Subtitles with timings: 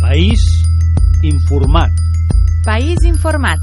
[0.00, 0.38] País
[1.24, 1.90] informat.
[2.64, 3.58] País informat.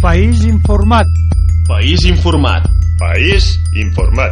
[0.00, 1.06] País informat.
[1.66, 2.62] País informat.
[2.98, 4.30] País informat.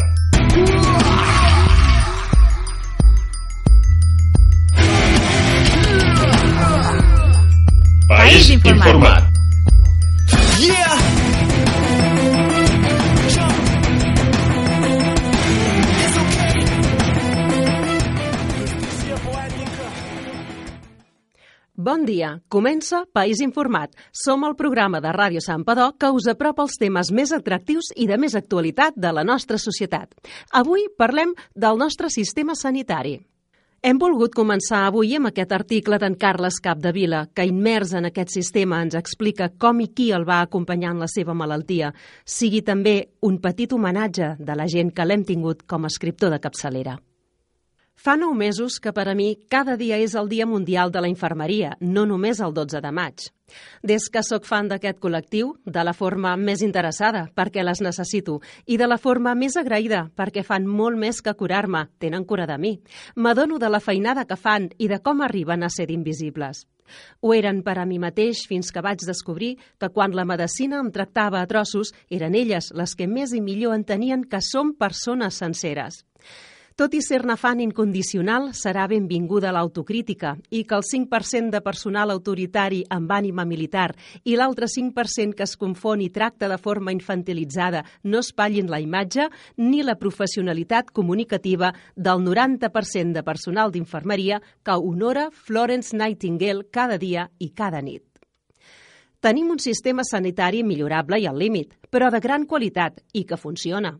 [8.07, 8.87] País informat.
[8.87, 9.35] informat.
[21.85, 22.39] Bon dia.
[22.49, 23.91] Comença País Informat.
[24.11, 28.07] Som el programa de Ràdio Sant Padó que us apropa els temes més atractius i
[28.09, 30.15] de més actualitat de la nostra societat.
[30.63, 33.19] Avui parlem del nostre sistema sanitari.
[33.85, 38.81] Hem volgut començar avui amb aquest article d'en Carles Capdevila, que immers en aquest sistema
[38.81, 41.93] ens explica com i qui el va acompanyar en la seva malaltia,
[42.25, 46.41] sigui també un petit homenatge de la gent que l'hem tingut com a escriptor de
[46.41, 46.97] capçalera.
[47.95, 51.09] Fa nou mesos que per a mi cada dia és el Dia Mundial de la
[51.09, 53.29] Infermeria, no només el 12 de maig.
[53.87, 58.77] Des que sóc fan d'aquest col·lectiu, de la forma més interessada, perquè les necessito, i
[58.77, 62.73] de la forma més agraïda, perquè fan molt més que curar-me, tenen cura de mi.
[63.15, 66.67] M'adono de la feinada que fan i de com arriben a ser invisibles.
[67.21, 70.91] Ho eren per a mi mateix fins que vaig descobrir que quan la medicina em
[70.93, 76.03] tractava a trossos eren elles les que més i millor entenien que som persones senceres.
[76.75, 82.81] Tot i ser-ne fan incondicional, serà benvinguda l'autocrítica i que el 5% de personal autoritari
[82.91, 83.93] amb ànima militar
[84.27, 89.29] i l'altre 5% que es confon i tracta de forma infantilitzada no espatllin la imatge
[89.57, 97.29] ni la professionalitat comunicativa del 90% de personal d'infermeria que honora Florence Nightingale cada dia
[97.39, 98.03] i cada nit.
[99.23, 103.95] Tenim un sistema sanitari millorable i al límit, però de gran qualitat i que funciona.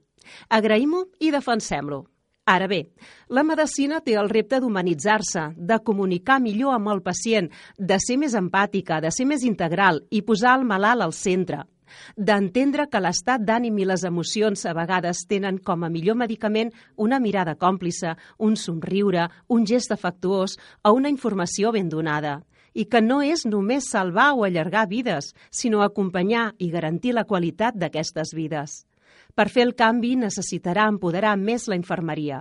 [0.51, 2.03] Agraïm-ho i defensem-lo.
[2.45, 2.91] Ara bé,
[3.33, 8.35] la medicina té el repte d'humanitzar-se, de comunicar millor amb el pacient, de ser més
[8.37, 11.65] empàtica, de ser més integral i posar el malalt al centre
[12.17, 17.21] d'entendre que l'estat d'ànim i les emocions a vegades tenen com a millor medicament una
[17.21, 22.41] mirada còmplice, un somriure, un gest afectuós o una informació ben donada
[22.75, 27.79] i que no és només salvar o allargar vides, sinó acompanyar i garantir la qualitat
[27.79, 28.83] d'aquestes vides.
[29.35, 32.37] Per fer el canvi necessitarà empoderar més la infermeria.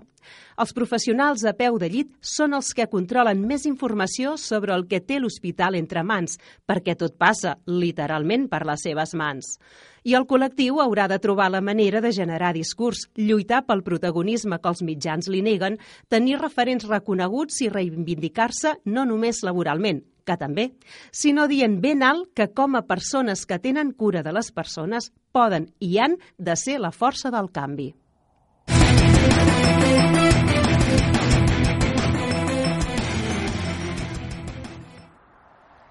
[0.61, 5.01] Els professionals a peu de llit són els que controlen més informació sobre el que
[5.01, 6.37] té l'hospital entre mans,
[6.69, 9.57] perquè tot passa, literalment, per les seves mans.
[10.05, 14.69] I el col·lectiu haurà de trobar la manera de generar discurs, lluitar pel protagonisme que
[14.69, 15.79] els mitjans li neguen,
[16.13, 20.69] tenir referents reconeguts i reivindicar-se no només laboralment, que també,
[21.11, 25.69] sinó dient ben alt que com a persones que tenen cura de les persones poden
[25.79, 27.93] i han de ser la força del canvi.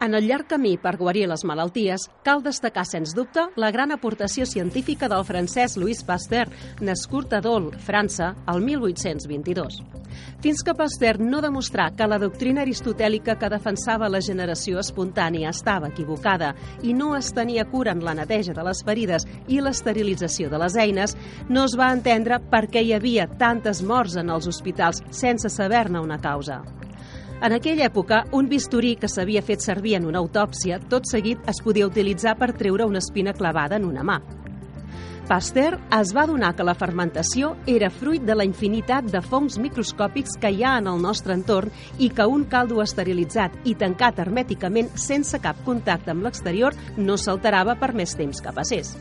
[0.02, 4.42] En el llarg camí per guarir les malalties, cal destacar, sens dubte, la gran aportació
[4.50, 6.50] científica del francès Louis Pasteur,
[6.82, 9.78] nascut a Dole, França, el 1822.
[10.42, 15.94] Fins que Pasteur no demostrà que la doctrina aristotèlica que defensava la generació espontània estava
[15.94, 16.50] equivocada
[16.82, 20.74] i no es tenia cura en la neteja de les ferides i l'esterilització de les
[20.74, 21.14] eines,
[21.48, 26.02] no es va entendre per què hi havia tantes morts en els hospitals sense saber-ne
[26.02, 26.64] una causa.
[27.42, 31.58] En aquella època, un bisturí que s'havia fet servir en una autòpsia tot seguit es
[31.66, 34.20] podia utilitzar per treure una espina clavada en una mà.
[35.26, 40.36] Pasteur es va donar que la fermentació era fruit de la infinitat de fongs microscòpics
[40.38, 44.92] que hi ha en el nostre entorn i que un caldo esterilitzat i tancat hermèticament
[44.94, 48.94] sense cap contacte amb l'exterior no s'alterava per més temps que passés.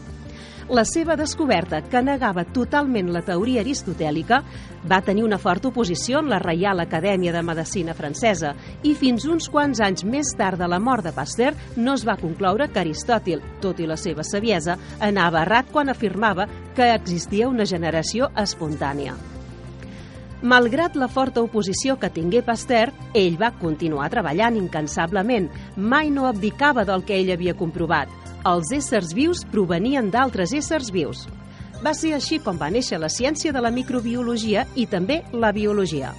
[0.69, 4.41] La seva descoberta, que negava totalment la teoria aristotèlica,
[4.87, 9.49] va tenir una forta oposició en la Reial Acadèmia de Medicina francesa i fins uns
[9.49, 13.41] quants anys més tard de la mort de Pasteur no es va concloure que Aristòtil,
[13.61, 19.17] tot i la seva saviesa, anava errat quan afirmava que existia una generació espontània.
[20.41, 25.51] Malgrat la forta oposició que tingué Pasteur, ell va continuar treballant incansablement.
[25.77, 28.20] Mai no abdicava del que ell havia comprovat.
[28.41, 31.27] Els éssers vius provenien d'altres éssers vius.
[31.85, 36.09] Va ser així com va néixer la ciència de la microbiologia i també la biologia.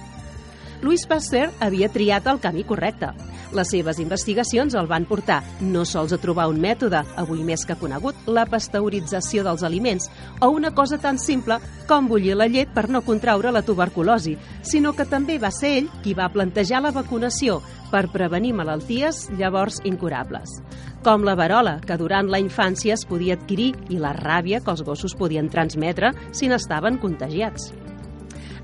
[0.79, 3.09] Louis Pasteur havia triat el camí correcte.
[3.53, 7.77] Les seves investigacions el van portar no sols a trobar un mètode, avui més que
[7.77, 10.07] conegut, la pasteurització dels aliments,
[10.41, 11.59] o una cosa tan simple
[11.89, 14.33] com bullir la llet per no contraure la tuberculosi,
[14.65, 17.59] sinó que també va ser ell qui va plantejar la vacunació
[17.91, 20.57] per prevenir malalties llavors incurables,
[21.05, 24.81] com la verola, que durant la infància es podia adquirir, i la ràbia que els
[24.81, 27.69] gossos podien transmetre si n'estaven contagiats.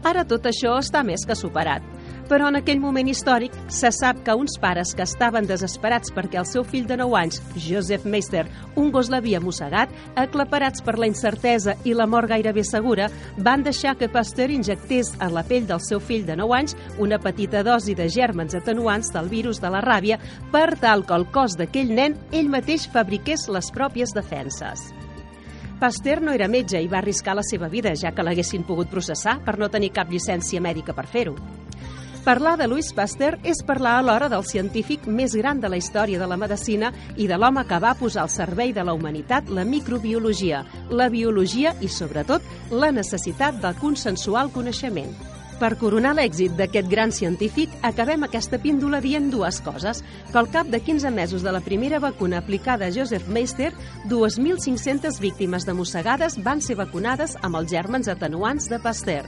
[0.02, 1.84] Ara tot això està més que superat.
[2.30, 6.46] Però en aquell moment històric se sap que uns pares que estaven desesperats perquè el
[6.46, 8.44] seu fill de 9 anys, Joseph Meister,
[8.78, 13.96] un gos l'havia mossegat, aclaparats per la incertesa i la mort gairebé segura, van deixar
[13.98, 17.98] que Pasteur injectés a la pell del seu fill de 9 anys una petita dosi
[17.98, 20.20] de gèrmens atenuants del virus de la ràbia
[20.54, 24.92] per tal que el cos d'aquell nen ell mateix fabriqués les pròpies defenses.
[25.80, 29.40] Pasteur no era metge i va arriscar la seva vida, ja que l'haguessin pogut processar
[29.46, 31.38] per no tenir cap llicència mèdica per fer-ho.
[32.24, 36.28] Parlar de Louis Pasteur és parlar alhora del científic més gran de la història de
[36.28, 40.66] la medicina i de l'home que va posar al servei de la humanitat la microbiologia,
[40.92, 45.16] la biologia i, sobretot, la necessitat de consensuar el coneixement.
[45.60, 50.00] Per coronar l'èxit d'aquest gran científic, acabem aquesta píndola dient dues coses.
[50.32, 53.74] Que al cap de 15 mesos de la primera vacuna aplicada a Joseph Meister,
[54.08, 59.28] 2.500 víctimes de mossegades van ser vacunades amb els gèrmens atenuants de Pasteur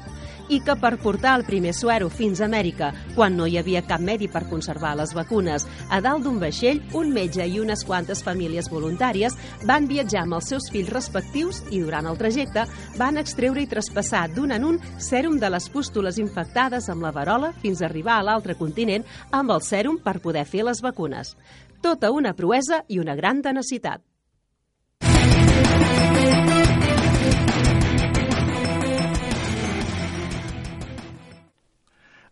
[0.51, 4.03] i que per portar el primer suero fins a Amèrica, quan no hi havia cap
[4.03, 8.67] medi per conservar les vacunes, a dalt d'un vaixell, un metge i unes quantes famílies
[8.71, 9.37] voluntàries
[9.69, 12.67] van viatjar amb els seus fills respectius i durant el trajecte
[12.99, 17.55] van extreure i traspassar d'un en un sèrum de les pústules infectades amb la varola
[17.63, 21.37] fins a arribar a l'altre continent amb el sèrum per poder fer les vacunes.
[21.81, 24.10] Tota una proesa i una gran tenacitat.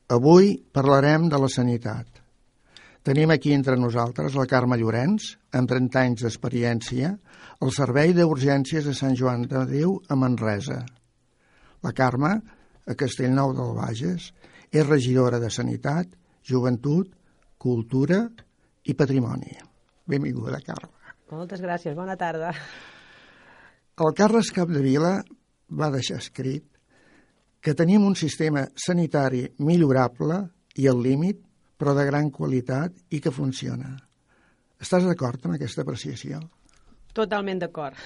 [0.10, 2.08] Avui parlarem de la sanitat.
[3.06, 7.12] Tenim aquí entre nosaltres la Carme Llorenç, amb 30 anys d'experiència,
[7.62, 10.80] al Servei d'Urgències de Sant Joan de Déu a Manresa.
[11.86, 12.32] La Carme,
[12.90, 14.32] a Castellnou del Bages,
[14.74, 16.10] és regidora de Sanitat,
[16.42, 17.14] Joventut,
[17.62, 18.24] Cultura
[18.90, 19.54] i Patrimoni.
[20.10, 21.14] Benvinguda, Carme.
[21.30, 22.50] Moltes gràcies, bona tarda.
[24.02, 25.20] El Carles Capdevila
[25.70, 26.66] va deixar escrit
[27.62, 30.40] que tenim un sistema sanitari millorable
[30.80, 31.42] i al límit,
[31.80, 33.96] però de gran qualitat i que funciona.
[34.80, 36.40] Estàs d'acord amb aquesta apreciació?
[37.16, 37.98] Totalment d'acord.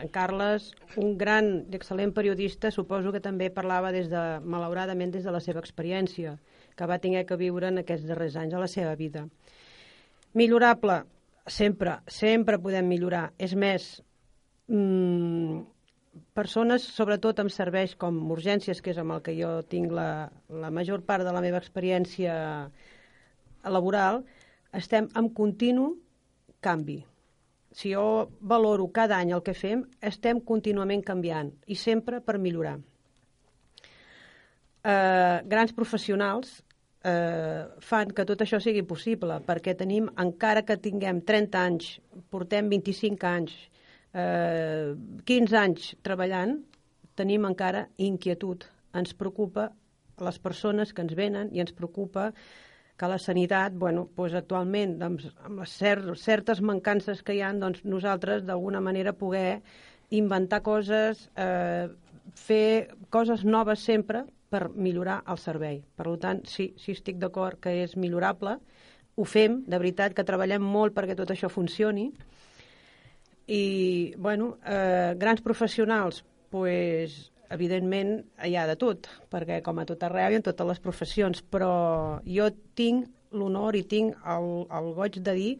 [0.00, 5.26] En Carles, un gran i excel·lent periodista, suposo que també parlava des de, malauradament des
[5.26, 6.38] de la seva experiència,
[6.76, 9.26] que va tenir que viure en aquests darrers anys de la seva vida.
[10.40, 11.02] Millorable,
[11.46, 13.26] sempre, sempre podem millorar.
[13.36, 13.90] És més,
[14.72, 15.60] mmm,
[16.34, 20.70] persones, sobretot amb serveis com urgències, que és amb el que jo tinc la, la
[20.74, 22.34] major part de la meva experiència
[23.70, 24.24] laboral,
[24.76, 25.92] estem en continu
[26.64, 27.00] canvi.
[27.70, 32.78] Si jo valoro cada any el que fem, estem contínuament canviant i sempre per millorar.
[34.80, 36.56] Eh, grans professionals
[37.04, 41.92] eh, fan que tot això sigui possible, perquè tenim, encara que tinguem 30 anys,
[42.32, 43.54] portem 25 anys,
[44.14, 44.94] eh,
[45.26, 46.58] 15 anys treballant,
[47.18, 48.64] tenim encara inquietud.
[48.96, 49.70] Ens preocupa
[50.20, 52.30] les persones que ens venen i ens preocupa
[53.00, 57.52] que la sanitat, bueno, doncs actualment, doncs, amb les cer certes mancances que hi ha,
[57.56, 59.62] doncs nosaltres d'alguna manera poder
[60.10, 61.88] inventar coses, eh,
[62.36, 65.80] fer coses noves sempre per millorar el servei.
[65.96, 68.58] Per tant, sí, sí estic d'acord que és millorable,
[69.16, 72.10] ho fem, de veritat que treballem molt perquè tot això funcioni,
[73.46, 80.02] i, bueno, eh, grans professionals, pues, evidentment hi ha de tot, perquè com a tot
[80.06, 85.20] arreu i en totes les professions, però jo tinc l'honor i tinc el, el goig
[85.22, 85.52] de dir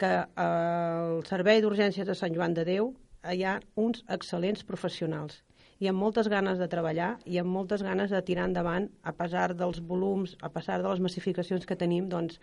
[0.00, 0.10] que
[0.40, 2.92] al Servei d'Urgències de Sant Joan de Déu
[3.32, 5.42] hi ha uns excel·lents professionals
[5.80, 9.54] i amb moltes ganes de treballar i amb moltes ganes de tirar endavant, a pesar
[9.56, 12.40] dels volums, a pesar de les massificacions que tenim, doncs,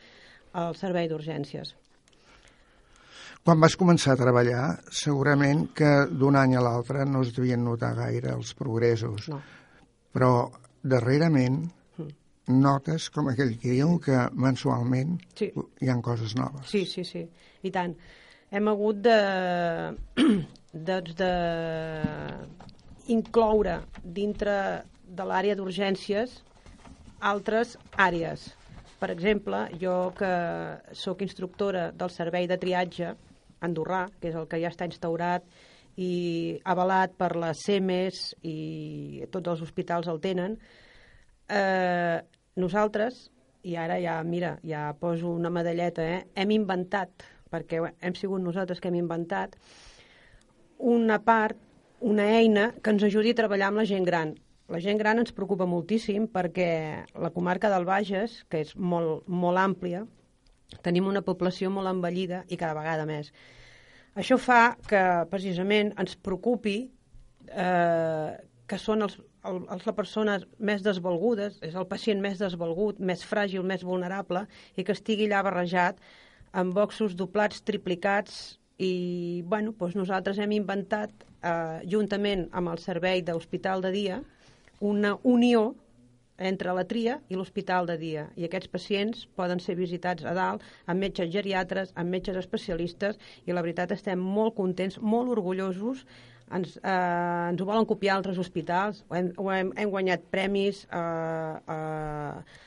[0.58, 1.76] al servei d'urgències.
[3.48, 7.94] Quan vas començar a treballar, segurament que d'un any a l'altre no es devien notar
[7.96, 9.30] gaire els progressos.
[9.32, 9.38] No.
[10.12, 10.32] Però
[10.84, 11.62] darrerament
[12.52, 15.48] notes, com aquell que diu, que mensualment Sí.
[15.80, 16.68] hi han coses noves.
[16.68, 17.22] Sí, sí, sí,
[17.64, 17.96] i tant.
[18.52, 19.16] Hem hagut de,
[20.90, 21.32] doncs de
[23.16, 24.56] incloure dintre
[25.08, 26.42] de l'àrea d'urgències
[27.22, 28.50] altres àrees.
[29.00, 30.34] Per exemple, jo que
[30.92, 33.14] sóc instructora del servei de triatge
[33.66, 35.46] andorrà, que és el que ja està instaurat
[35.98, 40.58] i avalat per la CEMES i tots els hospitals el tenen,
[41.50, 42.20] eh,
[42.56, 43.28] nosaltres,
[43.64, 48.80] i ara ja, mira, ja poso una medalleta, eh, hem inventat, perquè hem sigut nosaltres
[48.80, 49.56] que hem inventat,
[50.78, 51.58] una part,
[52.00, 54.36] una eina que ens ajudi a treballar amb la gent gran.
[54.70, 56.70] La gent gran ens preocupa moltíssim perquè
[57.16, 60.04] la comarca del Bages, que és molt, molt àmplia,
[60.84, 63.32] tenim una població molt envellida i cada vegada més.
[64.18, 66.78] Això fa que precisament ens preocupi
[67.48, 68.30] eh,
[68.68, 73.24] que són els, el, és la persona més desvalguda, és el pacient més desvalgut, més
[73.26, 74.46] fràgil, més vulnerable,
[74.76, 76.02] i que estigui allà barrejat
[76.58, 83.24] amb boxos doblats, triplicats, i bueno, doncs nosaltres hem inventat, eh, juntament amb el servei
[83.26, 84.22] d'hospital de dia,
[84.80, 85.72] una unió
[86.38, 88.28] entre la tria i l'hospital de dia.
[88.38, 93.54] I aquests pacients poden ser visitats a dalt amb metges geriatres, amb metges especialistes, i
[93.54, 96.06] la veritat estem molt contents, molt orgullosos
[96.52, 100.86] ens, eh, ens ho volen copiar altres hospitals, ho hem, ho hem, hem guanyat premis,
[100.86, 102.64] eh, eh,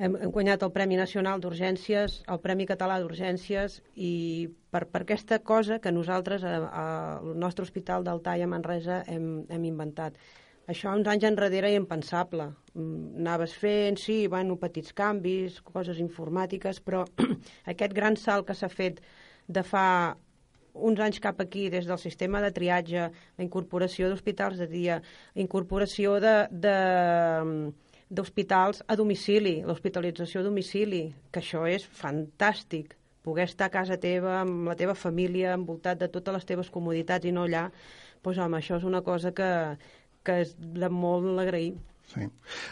[0.00, 5.40] hem, hem guanyat el Premi Nacional d'Urgències, el Premi Català d'Urgències, i per, per aquesta
[5.52, 6.86] cosa que nosaltres a, a,
[7.18, 10.16] al nostre hospital d'Altai a Manresa hem, hem inventat.
[10.70, 12.46] Això uns anys enrere era impensable.
[12.74, 17.04] Mm, Anaves fent, sí, bueno, petits canvis, coses informàtiques, però
[17.72, 19.00] aquest gran salt que s'ha fet
[19.48, 19.86] de fa
[20.74, 25.00] uns anys cap aquí, des del sistema de triatge, la incorporació d'hospitals de dia,
[25.34, 26.76] incorporació de, de,
[28.10, 34.40] d'hospitals a domicili, l'hospitalització a domicili, que això és fantàstic poder estar a casa teva,
[34.44, 37.66] amb la teva família, envoltat de totes les teves comoditats i no allà,
[38.24, 39.50] doncs home, això és una cosa que,
[40.24, 41.74] que és de molt agrair.
[42.10, 42.26] Sí.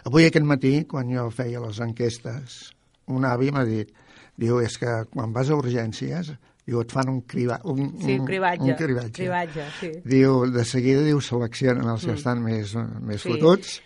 [0.04, 2.72] Avui aquest matí, quan jo feia les enquestes,
[3.06, 3.92] un avi m'ha dit,
[4.36, 6.32] diu, és que quan vas a urgències,
[6.68, 8.62] diu, et fan un, criba, un, Sí, un cribatge.
[8.66, 9.12] un cribatge.
[9.22, 9.92] cribatge sí.
[10.04, 12.18] Diu, de seguida, diu, seleccionen els que Mm.
[12.18, 13.30] estan més, més Sí.
[13.30, 13.80] fotuts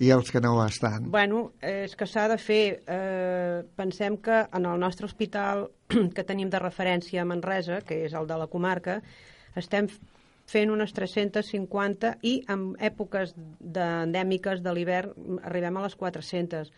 [0.00, 1.10] i els que no ho estan.
[1.10, 2.82] Bueno, és que s'ha de fer...
[2.88, 5.68] Eh, pensem que en el nostre hospital
[6.14, 9.00] que tenim de referència a Manresa, que és el de la comarca,
[9.54, 9.86] estem
[10.50, 16.70] fent unes 350 i en èpoques endèmiques de l'hivern arribem a les 400.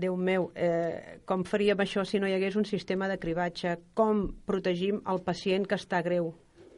[0.00, 3.76] Déu meu, eh, com faríem això si no hi hagués un sistema de cribatge?
[3.94, 6.30] Com protegim el pacient que està greu?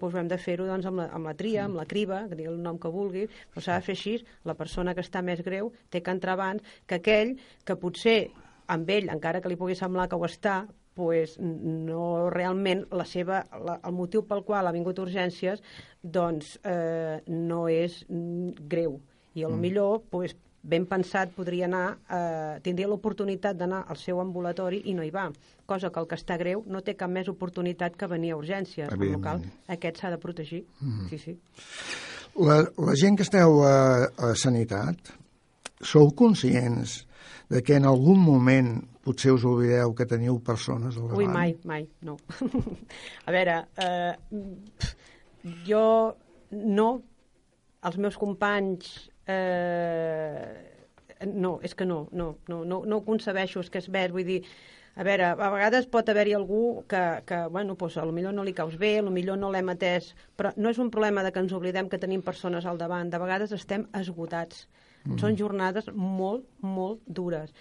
[0.03, 2.51] Doncs hem de fer-ho doncs, amb, la, amb la tria, amb la criba, que digui
[2.51, 4.17] el nom que vulgui, però s'ha de fer així.
[4.49, 8.33] La persona que està més greu té que entrar abans que aquell que potser
[8.73, 10.65] amb ell, encara que li pugui semblar que ho està,
[10.95, 15.63] pues, no realment la seva, la, el motiu pel qual ha vingut a urgències
[16.03, 18.99] doncs eh, no és mm, greu
[19.35, 24.21] i a lo millor pues, ben pensat podria anar, eh, tindria l'oportunitat d'anar al seu
[24.23, 25.27] ambulatori i no hi va,
[25.67, 28.93] cosa que el que està greu no té cap més oportunitat que venir a urgències,
[28.93, 29.49] amb Evidentment.
[29.75, 30.63] aquest s'ha de protegir.
[31.11, 31.37] Sí, sí.
[32.39, 35.13] La, la gent que esteu a, a Sanitat,
[35.83, 37.03] sou conscients
[37.51, 41.19] de que en algun moment potser us oblideu que teniu persones al davant?
[41.21, 42.17] Ui, mai, mai, no.
[43.27, 44.13] a veure, eh,
[45.67, 45.87] jo
[46.53, 46.91] no,
[47.83, 48.93] els meus companys,
[49.27, 50.53] eh,
[51.27, 54.27] no, és que no, no, no, no, no ho concebeixo, és que és ver, vull
[54.27, 54.43] dir,
[54.93, 58.45] a veure, a vegades pot haver-hi algú que, que bueno, doncs, a lo millor no
[58.45, 61.33] li caus bé, a lo millor no l'hem atès, però no és un problema de
[61.33, 64.67] que ens oblidem que tenim persones al davant, de vegades estem esgotats.
[65.07, 65.17] Mm.
[65.23, 67.55] Són jornades molt, molt dures.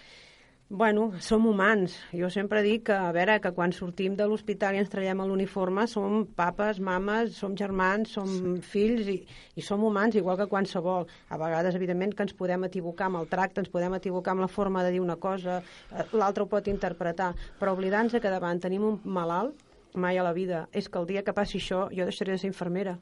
[0.74, 1.92] Bueno, som humans.
[2.16, 5.26] Jo sempre dic que, a veure, que quan sortim de l'hospital i ens traiem a
[5.28, 8.54] l'uniforme som papes, mames, som germans, som sí.
[8.70, 9.18] fills i,
[9.52, 11.04] i som humans igual que qualsevol.
[11.28, 14.48] A vegades, evidentment, que ens podem equivocar amb el tracte, ens podem equivocar amb la
[14.48, 15.60] forma de dir una cosa,
[15.92, 19.60] eh, l'altre ho pot interpretar, però oblidant-se que davant tenim un malalt,
[19.92, 20.70] mai a la vida.
[20.72, 22.96] És que el dia que passi això jo deixaré de ser infermera.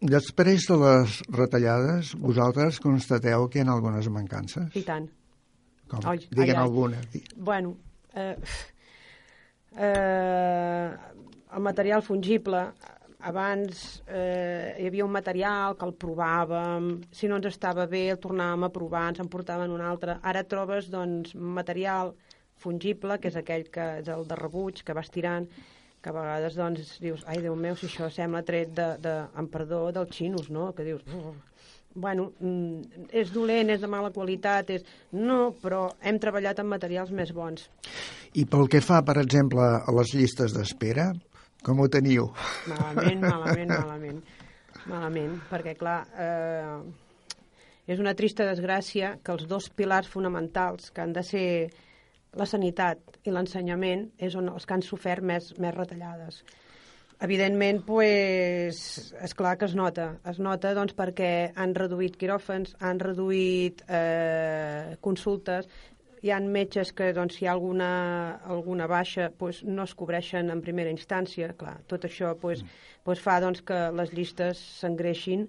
[0.00, 4.72] Després de les retallades, vosaltres constateu que hi ha algunes mancances?
[4.72, 5.12] I tant.
[5.92, 6.04] Com?
[6.08, 6.62] Ai, Diguen ai, ai.
[6.62, 7.00] alguna.
[7.36, 7.74] Bueno,
[8.16, 8.36] eh,
[9.76, 10.90] eh,
[11.54, 12.62] el material fungible,
[13.22, 18.18] abans eh, hi havia un material que el provàvem, si no ens estava bé el
[18.22, 20.16] tornàvem a provar, ens en portaven un altre.
[20.26, 22.14] Ara trobes doncs, material
[22.62, 25.46] fungible, que és aquell que és el de rebuig, que vas tirant,
[26.02, 29.50] que a vegades doncs, dius, ai, Déu meu, si això sembla tret de, de, amb
[29.54, 30.72] perdó, dels xinos, no?
[30.74, 31.34] Que dius, "Oh,
[31.94, 34.86] bueno, mm, és dolent, és de mala qualitat, és...
[35.12, 37.68] No, però hem treballat amb materials més bons.
[38.38, 41.10] I pel que fa, per exemple, a les llistes d'espera,
[41.62, 42.30] com ho teniu?
[42.70, 44.22] Malament, malament, malament.
[44.90, 47.38] Malament, perquè, clar, eh,
[47.92, 51.46] és una trista desgràcia que els dos pilars fonamentals que han de ser
[52.38, 56.40] la sanitat i l'ensenyament és on els que han sofert més, més retallades.
[57.22, 58.78] Evidentment, pues,
[59.22, 60.08] és clar que es nota.
[60.26, 65.68] Es nota doncs, perquè han reduït quiròfans, han reduït eh, consultes,
[66.22, 67.92] hi han metges que doncs, si hi ha alguna,
[68.56, 71.52] alguna baixa pues, no es cobreixen en primera instància.
[71.58, 72.64] Clar, tot això pues,
[73.06, 75.46] pues, fa doncs, que les llistes s'engreixin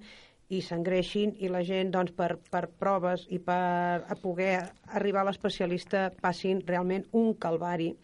[0.53, 4.59] i s'engreixin i la gent doncs, per, per proves i per a poder
[4.93, 7.95] arribar a l'especialista passin realment un calvari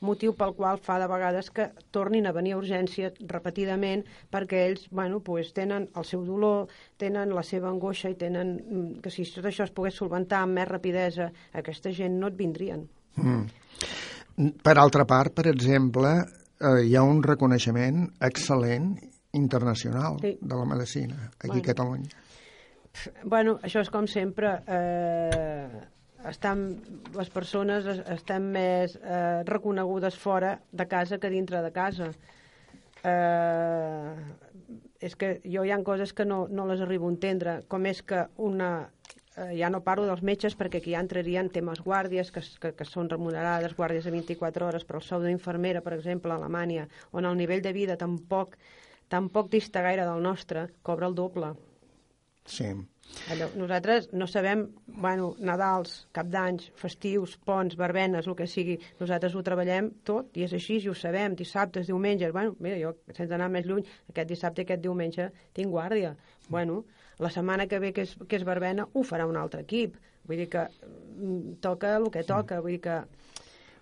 [0.00, 4.88] motiu pel qual fa de vegades que tornin a venir a urgències repetidament perquè ells
[4.90, 9.24] bueno, pues, tenen el seu dolor, tenen la seva angoixa i tenen mm, que si
[9.34, 12.88] tot això es pogués solventar amb més rapidesa, aquesta gent no et vindrien.
[13.16, 14.52] Mm.
[14.62, 16.10] Per altra part, per exemple,
[16.60, 18.96] eh, hi ha un reconeixement excel·lent
[19.34, 20.38] internacional Sí.
[20.40, 21.62] de la medicina aquí Bueno.
[21.62, 22.10] a Catalunya.
[23.24, 24.62] Bueno, això és com sempre.
[24.66, 25.63] Eh,
[26.34, 26.64] estan,
[27.16, 32.10] les persones es- estan més eh, reconegudes fora de casa que dintre de casa.
[33.04, 34.14] Eh,
[35.04, 38.02] és que jo hi ha coses que no, no les arribo a entendre, com és
[38.02, 38.90] que una...
[39.34, 42.84] Eh, ja no parlo dels metges perquè aquí ja entrarien temes guàrdies que, que, que
[42.86, 47.26] són remunerades, guàrdies de 24 hores, però el sou d'infermera, per exemple, a Alemanya, on
[47.26, 48.54] el nivell de vida tampoc,
[49.10, 51.50] tampoc dista gaire del nostre, cobra el doble.
[52.46, 52.70] Sí.
[53.32, 59.32] Allò, nosaltres no sabem, bueno, Nadals, Cap d'Anys, festius, ponts, verbenes, el que sigui, nosaltres
[59.34, 63.32] ho treballem tot i és així, i ho sabem, dissabtes, diumenges, bueno, mira, jo, sense
[63.32, 66.12] anar més lluny, aquest dissabte aquest diumenge tinc guàrdia.
[66.52, 66.82] Bueno,
[67.18, 69.96] la setmana que ve, que és, que és verbena, ho farà un altre equip.
[70.28, 73.00] Vull dir que mm, toca el que toca, vull dir que,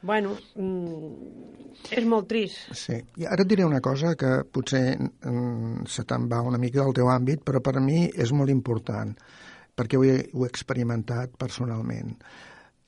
[0.03, 2.73] bueno, mm, és molt trist.
[2.79, 2.99] Sí.
[3.23, 6.97] I ara et diré una cosa que potser mm, se te'n va una mica del
[6.99, 9.15] teu àmbit, però per mi és molt important,
[9.75, 12.17] perquè ho he, ho he experimentat personalment.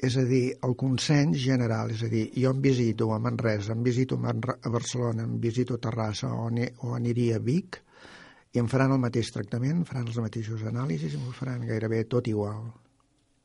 [0.04, 3.82] És a dir, el consens general, és a dir, jo em visito a Manresa, em
[3.86, 4.34] visito a
[4.68, 7.80] Barcelona, em visito a Terrassa o, ani, o aniria a Vic,
[8.54, 12.28] i em faran el mateix tractament, faran els mateixos anàlisis i m'ho faran gairebé tot
[12.30, 12.68] igual.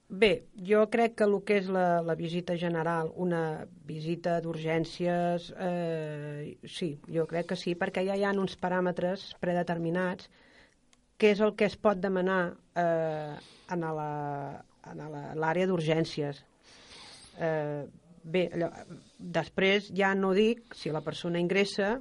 [0.10, 6.58] Bé, jo crec que el que és la, la visita general, una visita d'urgències, eh,
[6.66, 10.26] sí, jo crec que sí, perquè ja hi ha uns paràmetres predeterminats
[11.22, 13.38] què és el que es pot demanar eh,
[13.70, 16.42] en l'àrea d'urgències.
[17.38, 17.86] Eh,
[18.24, 18.74] bé, allò,
[19.38, 22.00] després ja no dic si la persona ingressa,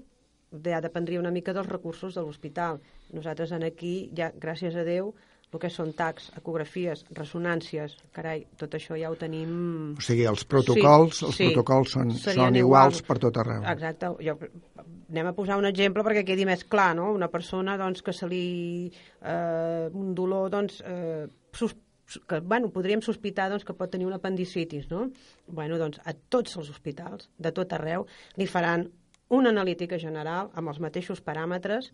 [0.64, 2.80] ja dependria una mica dels recursos de l'hospital.
[3.12, 5.12] Nosaltres en aquí, ja, gràcies a Déu,
[5.52, 9.94] el que són tacs, ecografies, ressonàncies, carai, tot això ja ho tenim...
[9.96, 11.48] O sigui, els protocols, Sí, els sí.
[11.48, 13.02] protocols són, són iguals iguals.
[13.08, 13.64] per tot arreu.
[13.72, 14.10] Exacte.
[14.26, 14.36] Jo,
[15.08, 17.08] anem a posar un exemple perquè quedi més clar, no?
[17.16, 18.92] Una persona doncs, que se li...
[19.22, 21.24] Eh, un dolor, doncs, eh,
[21.56, 21.74] sus,
[22.28, 25.08] que, bueno, podríem sospitar doncs, que pot tenir un apendicitis, no?
[25.48, 28.04] Bueno, doncs, a tots els hospitals, de tot arreu,
[28.36, 28.84] li faran
[29.32, 31.90] una analítica general amb els mateixos paràmetres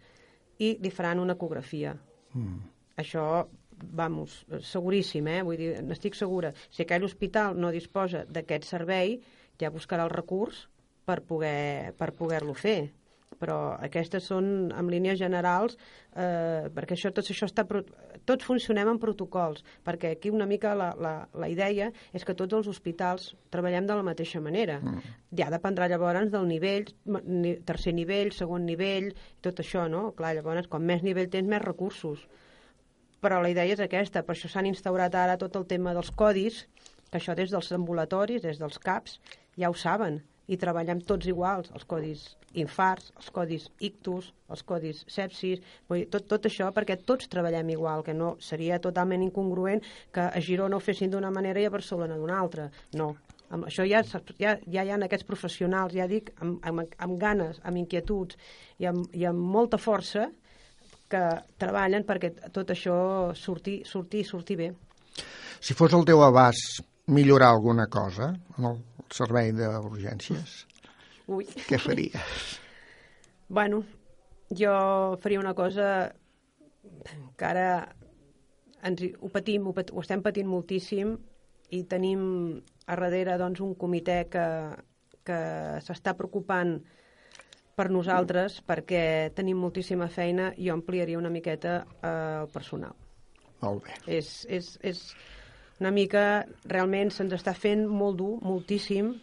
[0.58, 1.94] i li faran una ecografia.
[2.34, 2.73] Mm.
[3.00, 3.48] Això,
[3.82, 5.42] vamos, seguríssim, eh?
[5.46, 6.52] Vull dir, n'estic segura.
[6.70, 9.18] Si aquell hospital no disposa d'aquest servei,
[9.60, 10.66] ja buscarà el recurs
[11.04, 12.92] per poder per poder-lo fer.
[13.34, 15.74] Però aquestes són, en línies generals,
[16.14, 17.64] eh, perquè això, tot això està...
[18.24, 22.54] Tots funcionem en protocols, perquè aquí una mica la, la, la idea és que tots
[22.54, 24.78] els hospitals treballem de la mateixa manera.
[24.80, 25.18] Mm.
[25.36, 26.86] Ja dependrà llavors del nivell,
[27.66, 29.10] tercer nivell, segon nivell,
[29.42, 30.12] tot això, no?
[30.16, 32.22] Clar, llavors, com més nivell tens, més recursos
[33.24, 36.66] però la idea és aquesta, per això s'han instaurat ara tot el tema dels codis,
[37.08, 39.18] que això des dels ambulatoris, des dels CAPs,
[39.56, 42.24] ja ho saben, i treballem tots iguals, els codis
[42.60, 47.72] infarts, els codis ictus, els codis sepsis, vull dir, tot, tot això perquè tots treballem
[47.72, 49.80] igual, que no seria totalment incongruent
[50.12, 52.68] que a Girona ho fessin d'una manera i a Barcelona d'una altra.
[53.00, 53.14] No,
[53.48, 54.04] amb això ja,
[54.38, 58.36] ja, ja hi ha aquests professionals, ja dic, amb, amb, amb ganes, amb inquietuds
[58.84, 60.28] i amb, i amb molta força
[61.10, 61.22] que
[61.60, 62.96] treballen perquè tot això
[63.38, 64.70] surti, surti, surti bé.
[65.60, 68.80] Si fos el teu abast millorar alguna cosa en el
[69.12, 70.64] servei d'urgències,
[71.28, 71.46] Ui.
[71.68, 72.58] què faries?
[73.48, 73.82] Bueno,
[74.50, 74.72] jo
[75.22, 76.14] faria una cosa
[77.36, 77.68] que ara
[78.84, 81.14] ens, ho patim, ho, pat, ho estem patint moltíssim
[81.72, 82.24] i tenim
[82.86, 84.46] a darrere doncs, un comitè que,
[85.24, 85.38] que
[85.84, 86.76] s'està preocupant
[87.76, 92.94] per nosaltres perquè tenim moltíssima feina i jo ampliaria una miqueta eh, el personal.
[93.64, 93.94] Molt bé.
[94.18, 95.00] és, és, és
[95.80, 99.14] una mica, realment se'ns està fent molt dur, moltíssim.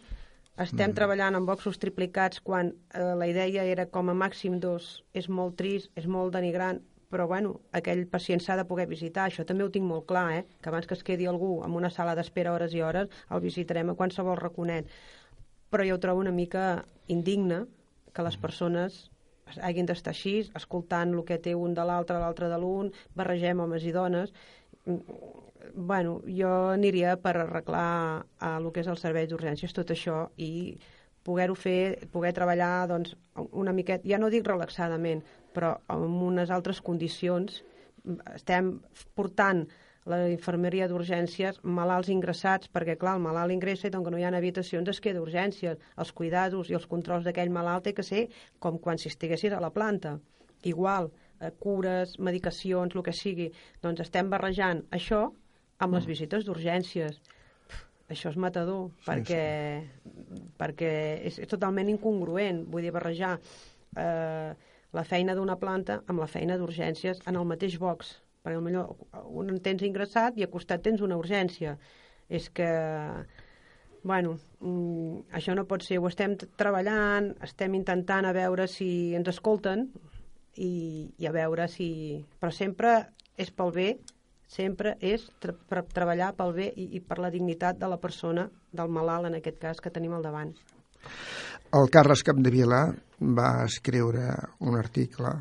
[0.60, 0.96] Estem mm.
[0.98, 4.98] treballant amb boxos triplicats quan eh, la idea era com a màxim dos.
[5.16, 9.28] És molt trist, és molt denigrant, però bueno, aquell pacient s'ha de poder visitar.
[9.28, 10.44] Això també ho tinc molt clar, eh?
[10.60, 13.92] que abans que es quedi algú en una sala d'espera hores i hores, el visitarem
[13.92, 14.90] a qualsevol raconet.
[15.72, 17.64] Però jo ho trobo una mica indigne
[18.12, 19.08] que les persones
[19.60, 23.84] hagin d'estar així, escoltant el que té un de l'altre, l'altre de l'un, barregem homes
[23.84, 24.32] i dones.
[24.86, 25.00] Mm,
[25.74, 30.76] Bueno, jo aniria per arreglar a el que és el servei d'urgències tot això i
[31.22, 35.22] poder-ho fer, poder treballar doncs, una miqueta, ja no dic relaxadament,
[35.54, 37.62] però amb unes altres condicions.
[38.34, 38.74] Estem
[39.14, 39.68] portant
[40.10, 44.24] la infermeria d'urgències, malalts ingressats, perquè clar, el malalt ingressa i com que no hi
[44.26, 45.78] ha habitacions es queda urgències.
[45.96, 48.24] Els cuidados i els controls d'aquell malalt té que ser
[48.58, 50.16] com quan si estiguessis a la planta.
[50.64, 51.10] Igual,
[51.40, 53.52] eh, cures, medicacions, el que sigui.
[53.82, 55.28] Doncs estem barrejant això
[55.78, 57.20] amb les visites d'urgències.
[58.10, 59.86] Això és matador, perquè,
[60.58, 62.66] perquè és, és totalment incongruent.
[62.68, 64.50] Vull dir, barrejar eh,
[64.92, 68.82] la feina d'una planta amb la feina d'urgències en el mateix box perquè potser
[69.40, 71.76] un en tens ingressat i a costat tens una urgència.
[72.32, 72.68] És que,
[74.02, 75.98] bueno, mm, això no pot ser.
[76.00, 79.88] Ho estem treballant, estem intentant a veure si ens escolten
[80.56, 81.90] i, i a veure si...
[82.40, 82.96] Però sempre
[83.36, 83.88] és pel bé,
[84.48, 88.92] sempre és per treballar pel bé i, i per la dignitat de la persona, del
[88.92, 90.52] malalt en aquest cas, que tenim al davant.
[91.72, 92.82] El Carles Capdevila
[93.38, 94.26] va escriure
[94.60, 95.32] un article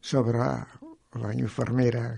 [0.00, 0.44] sobre
[1.16, 2.16] la infermera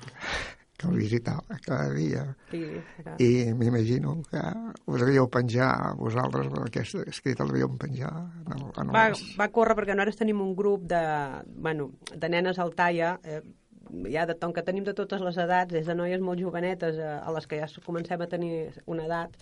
[0.80, 2.62] que el visitava cada dia Sí,
[2.98, 3.14] era...
[3.20, 4.40] i m'imagino que
[4.88, 8.10] us havíeu penjar vosaltres aquest escrit el havíeu penjar
[8.46, 9.22] en el, en va, les...
[9.38, 11.02] va córrer perquè nosaltres tenim un grup de,
[11.54, 13.42] bueno, de nenes al talla, eh,
[14.10, 17.18] ja de tom que tenim de totes les edats, des de noies molt jovenetes a,
[17.20, 19.36] a les que ja comencem a tenir una edat,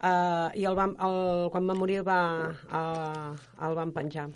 [0.00, 2.22] eh, i el vam, el, quan va morir el, va,
[2.80, 4.30] eh, el van penjar.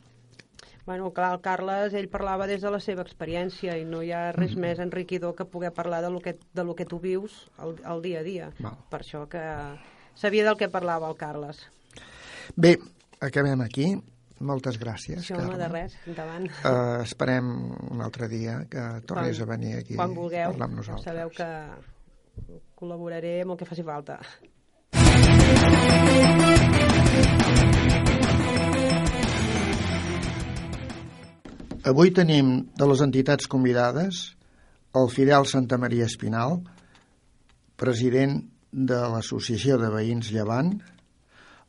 [0.87, 4.31] Bueno, clar, el Carles, ell parlava des de la seva experiència i no hi ha
[4.31, 4.61] res mm -hmm.
[4.63, 8.03] més enriquidor que poder parlar de lo que, de lo que tu vius el, el
[8.03, 8.51] dia a dia.
[8.61, 8.79] Val.
[8.89, 9.43] Per això que
[10.15, 11.59] sabia del que parlava el Carles.
[12.55, 12.79] Bé,
[13.21, 13.97] acabem aquí.
[14.39, 15.81] Moltes gràcies, Això no de Carme.
[15.81, 16.45] res, endavant.
[16.45, 20.77] Uh, esperem un altre dia que tornis a venir aquí quan vulgueu, a parlar amb
[20.77, 21.05] nosaltres.
[21.05, 21.49] sabeu que
[22.77, 24.21] col·laboraré amb el que faci falta.
[31.87, 34.17] Avui tenim de les entitats convidades
[34.99, 36.57] el Fidel Santa Maria Espinal,
[37.79, 38.41] president
[38.91, 40.73] de l'Associació de Veïns Llevant,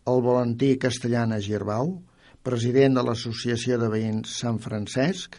[0.10, 1.92] el Valentí Castellana Girbau,
[2.42, 5.38] president de l'Associació de Veïns Sant Francesc,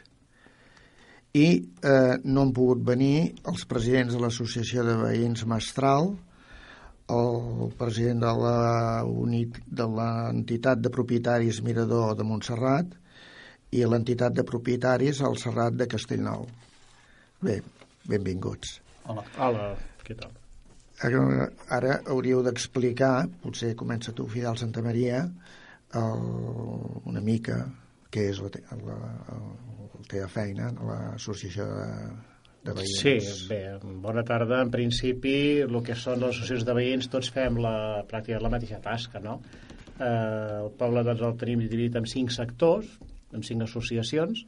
[1.34, 6.12] i eh, no han pogut venir els presidents de l'Associació de Veïns Mestral,
[7.18, 8.54] el president de
[9.26, 12.94] unit de l'entitat de propietaris Mirador de Montserrat
[13.74, 16.46] i l'entitat de propietaris al Serrat de Castellnou.
[17.44, 17.58] Bé,
[18.08, 18.78] benvinguts.
[19.08, 19.24] Hola.
[19.38, 19.70] Hola,
[20.04, 20.32] què tal?
[21.04, 25.20] Ara, ara hauríeu d'explicar, potser comença tu, Fidel Santa Maria,
[25.98, 26.24] el,
[27.06, 27.60] una mica
[28.12, 31.86] què és la, te, la, la teva feina a l'associació de,
[32.66, 33.02] de veïns.
[33.04, 33.14] Sí,
[33.50, 33.60] bé,
[34.02, 34.62] bona tarda.
[34.64, 37.74] En principi, el que són les associacions de veïns, tots fem la,
[38.08, 39.38] pràcticament la mateixa tasca, no?
[39.98, 40.08] Eh,
[40.64, 42.90] el poble doncs, el tenim dividit en cinc sectors,
[43.34, 44.44] en cinc associacions.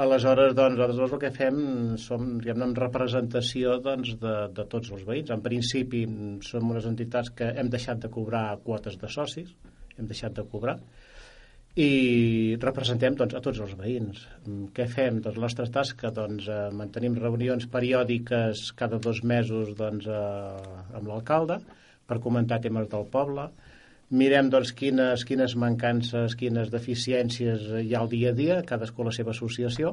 [0.00, 1.56] Aleshores, doncs, nosaltres el que fem
[1.98, 5.32] som, diguem en representació doncs, de, de tots els veïns.
[5.34, 6.04] En principi,
[6.46, 9.50] som unes entitats que hem deixat de cobrar quotes de socis,
[9.98, 10.78] hem deixat de cobrar,
[11.78, 14.24] i representem doncs, a tots els veïns.
[14.44, 15.20] Mm, Què fem?
[15.22, 21.06] Doncs la nostra tasca, doncs, eh, mantenim reunions periòdiques cada dos mesos doncs, eh, amb
[21.06, 21.60] l'alcalde
[22.06, 23.50] per comentar temes del poble.
[24.10, 29.12] Mirem doncs, quines, quines mancances, quines deficiències hi ha al dia a dia, cadascú la
[29.14, 29.92] seva associació.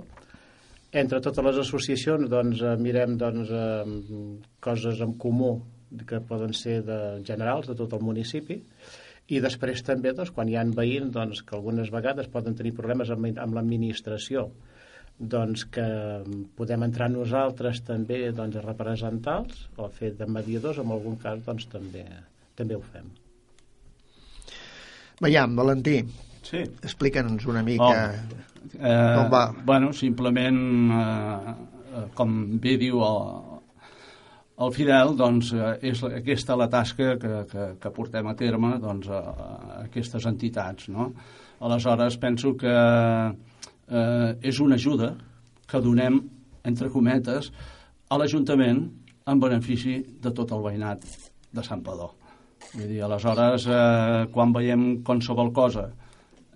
[0.89, 5.51] Entre totes les associacions doncs, eh, mirem doncs, eh, coses en comú
[6.07, 8.57] que poden ser de generals de tot el municipi
[9.27, 13.13] i després també, doncs, quan hi ha veïns doncs, que algunes vegades poden tenir problemes
[13.13, 14.47] amb, amb l'administració,
[15.19, 15.87] doncs que
[16.57, 21.45] podem entrar nosaltres també doncs, a representar-los o a fer de mediadors, en algun cas
[21.45, 22.07] doncs, també,
[22.55, 23.26] també ho fem.
[25.21, 25.99] Veiem, Valentí,
[26.47, 26.61] Sí.
[26.83, 28.13] explica'ns una Oh, mica...
[28.79, 29.53] eh, com va?
[29.65, 31.53] Bueno, simplement, eh,
[31.97, 33.57] eh, com bé diu el,
[34.65, 39.09] el Fidel, doncs, eh, és aquesta la tasca que, que, que portem a terme doncs,
[39.09, 40.87] a, a aquestes entitats.
[40.89, 41.11] No?
[41.59, 45.15] Aleshores, penso que eh, és una ajuda
[45.67, 46.21] que donem,
[46.63, 47.51] entre cometes,
[48.09, 48.85] a l'Ajuntament
[49.27, 51.03] en benefici de tot el veïnat
[51.51, 52.13] de Sant Padó.
[52.73, 55.87] Vull dir, aleshores, eh, quan veiem qualsevol cosa,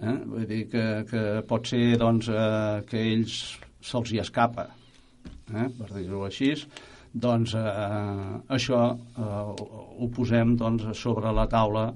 [0.02, 3.38] eh, vull dir que, que pot ser doncs, eh, que ells
[3.82, 4.68] se'ls hi escapa,
[5.54, 6.52] eh, per dir-ho així,
[7.14, 9.32] doncs eh, això eh,
[10.02, 11.88] ho posem doncs, sobre la taula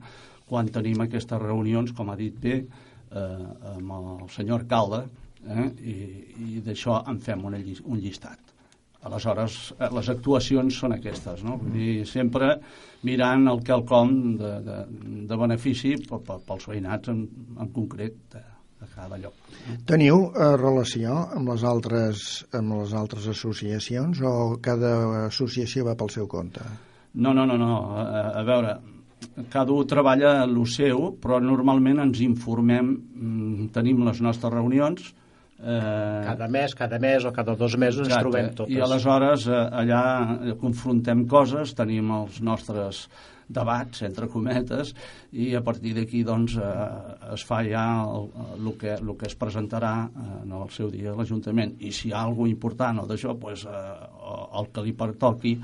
[0.47, 5.05] quan tenim aquestes reunions, com ha dit bé, eh, amb el senyor alcalde,
[5.45, 5.95] eh, i,
[6.47, 8.44] i d'això en fem una, un llistat.
[9.05, 11.59] Aleshores, eh, les actuacions són aquestes, no?
[11.61, 12.55] Vull dir, sempre
[13.05, 14.77] mirant el quelcom de, de,
[15.29, 17.19] de benefici pe- pe- pels veïnats en,
[17.61, 18.41] en concret de,
[18.81, 19.35] a cada lloc.
[19.85, 22.25] Teniu eh, relació amb les, altres,
[22.57, 24.33] amb les altres associacions o
[24.65, 24.95] cada
[25.27, 26.65] associació va pel seu compte?
[27.13, 27.75] No, no, no, no.
[28.01, 28.73] A, a veure,
[29.53, 35.13] cada un treballa el seu, però normalment ens informem, mm, tenim les nostres reunions,
[35.55, 38.75] Eh, cada mes, cada mes o cada dos mesos exacte, ens trobem totes.
[38.75, 40.01] I aleshores eh, allà
[40.59, 43.05] confrontem coses, tenim els nostres
[43.47, 44.91] debats, entre cometes,
[45.31, 49.37] i a partir d'aquí doncs, eh, es fa ja el, el, que, el que es
[49.39, 51.75] presentarà eh, en el seu dia a l'Ajuntament.
[51.79, 53.97] I si hi ha alguna important o d'això, pues, eh,
[54.59, 55.55] el que li pertoqui,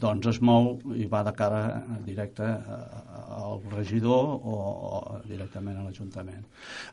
[0.00, 1.60] doncs es mou i va de cara
[2.04, 4.56] directe al regidor o,
[4.90, 6.44] o directament a l'Ajuntament.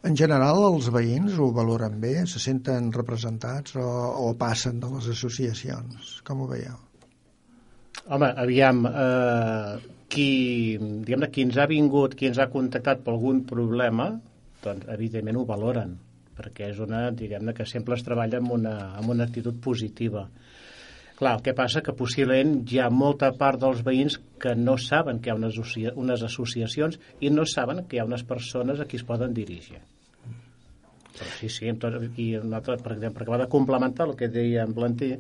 [0.07, 2.15] En general, els veïns ho valoren bé?
[2.29, 3.89] Se senten representats o,
[4.23, 6.15] o passen de les associacions?
[6.27, 6.79] Com ho veieu?
[8.03, 10.29] Home, aviam, eh, qui,
[10.79, 14.09] diguem qui ens ha vingut, qui ens ha contactat per algun problema,
[14.63, 15.93] doncs evidentment ho valoren,
[16.37, 20.27] perquè és una, diguem que sempre es treballa amb una, amb una actitud positiva.
[21.17, 25.19] Clar, el que passa que possiblement hi ha molta part dels veïns que no saben
[25.21, 25.59] que hi ha unes,
[25.93, 29.81] unes associacions i no saben que hi ha unes persones a qui es poden dirigir.
[31.13, 34.65] Però sí, sí, tot, i un altre, per exemple, va de complementar el que deia
[34.65, 34.73] en
[35.05, 35.19] eh,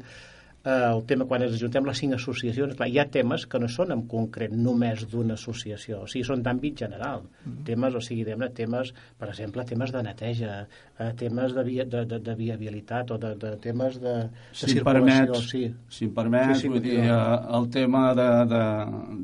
[0.63, 3.91] el tema quan ens ajuntem les cinc associacions, clar, hi ha temes que no són
[3.91, 7.23] en concret només d'una associació, o sigui, són d'àmbit general.
[7.23, 7.65] Mm -hmm.
[7.67, 10.67] Temes, o sigui, diguem temes, per exemple, temes de neteja,
[10.99, 14.67] eh, temes de, via, de, de, de viabilitat o de, de temes de, de si
[14.67, 15.25] circulació.
[15.25, 15.75] Permets, sí.
[15.89, 18.63] Si em permets, sí, sí, vull dir, eh, el tema de, de,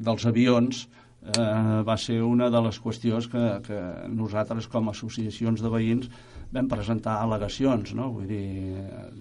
[0.03, 0.89] dels avions
[1.25, 3.81] eh, va ser una de les qüestions que, que
[4.13, 6.09] nosaltres, com a associacions de veïns,
[6.53, 8.09] vam presentar al·legacions, no?
[8.15, 8.47] vull dir,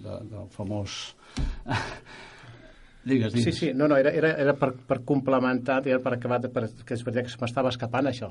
[0.03, 1.01] de, del famós
[3.09, 3.55] Digues, digues.
[3.55, 6.65] Sí, sí, no, no, era, era, era per, per complementar, era per acabar, de, per,
[6.85, 8.27] que és veritat que se m'estava escapant això.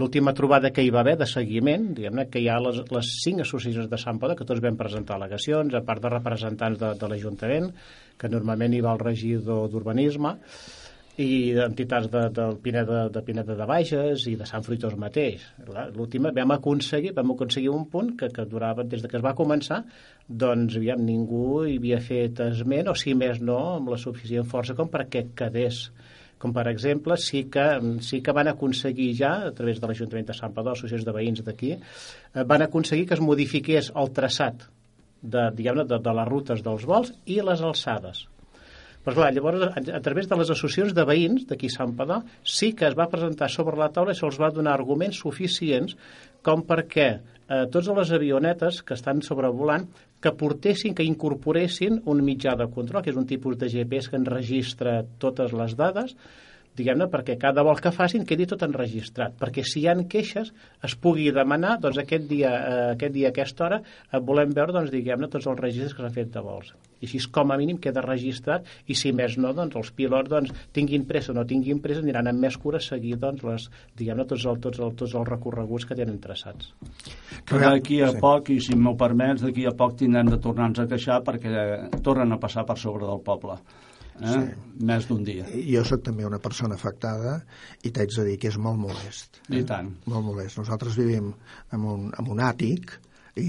[0.00, 3.44] L'última trobada que hi va haver de seguiment, diguem-ne, que hi ha les, les cinc
[3.46, 7.12] associacions de Sant Poda, que tots vam presentar al·legacions, a part de representants de, de
[7.12, 7.70] l'Ajuntament,
[8.18, 10.34] que normalment hi va el regidor d'Urbanisme,
[11.18, 15.42] i d'entitats de, del Pineda, de Pineda de Bages i de Sant Fruitós mateix.
[15.96, 19.34] L'última vam aconseguir, vam aconseguir un punt que, que durava des de que es va
[19.38, 19.80] començar,
[20.28, 24.78] doncs aviam, ningú hi havia fet esment, o si més no, amb la suficient força
[24.78, 25.88] com perquè quedés
[26.38, 27.66] com per exemple sí que,
[28.06, 31.42] sí que van aconseguir ja, a través de l'Ajuntament de Sant Padó, associacions de veïns
[31.42, 34.68] d'aquí, eh, van aconseguir que es modifiqués el traçat
[35.18, 38.28] de, diguem de, de les rutes dels vols i les alçades
[39.04, 42.88] però clar, llavors, a, través de les associacions de veïns d'aquí Sant Padà, sí que
[42.88, 45.96] es va presentar sobre la taula i se'ls va donar arguments suficients
[46.44, 49.86] com perquè eh, totes les avionetes que estan sobrevolant
[50.20, 54.18] que portessin, que incorporessin un mitjà de control, que és un tipus de GPS que
[54.18, 56.16] enregistra totes les dades,
[56.78, 60.52] diguem-ne, perquè cada vol que facin quedi tot enregistrat, perquè si hi ha queixes
[60.84, 63.80] es pugui demanar, doncs aquest dia, eh, aquest dia, a aquesta hora,
[64.12, 66.74] eh, volem veure, doncs, diguem-ne, tots els registres que s'han fet de vols.
[66.98, 70.54] I així, com a mínim, queda registrat, i si més no, doncs, els pilots, doncs,
[70.74, 74.26] tinguin pressa o no tinguin pressa, aniran amb més cura a seguir, doncs, les, diguem-ne,
[74.26, 76.72] tots, el, tots, el, tots els recorreguts que tenen traçats.
[77.48, 78.22] Que d'aquí a sí.
[78.22, 81.52] poc, i si m'ho permets, d'aquí a poc tindrem de tornar-nos a queixar perquè
[82.02, 83.58] tornen a passar per sobre del poble
[84.20, 84.34] eh?
[84.34, 84.84] sí.
[84.90, 85.48] més d'un dia.
[85.72, 87.38] Jo sóc també una persona afectada
[87.82, 89.42] i t'haig de dir que és molt molest.
[89.48, 89.60] Eh?
[89.60, 89.92] I tant.
[90.10, 90.60] Molt molest.
[90.60, 91.32] Nosaltres vivim
[91.74, 92.98] en un, en un àtic
[93.38, 93.48] i,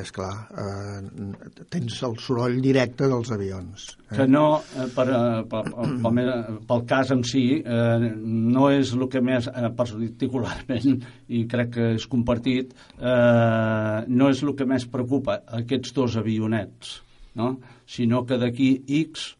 [0.00, 3.86] és clar, eh, tens el soroll directe dels avions.
[4.08, 4.16] Eh?
[4.16, 5.62] Que no, eh, per, eh, per,
[6.04, 6.20] pel,
[6.68, 11.88] pel cas en si, eh, no és el que més, eh, particularment, i crec que
[11.96, 17.00] és compartit, eh, no és el que més preocupa aquests dos avionets,
[17.36, 17.56] no?
[17.86, 18.70] sinó que d'aquí
[19.04, 19.34] X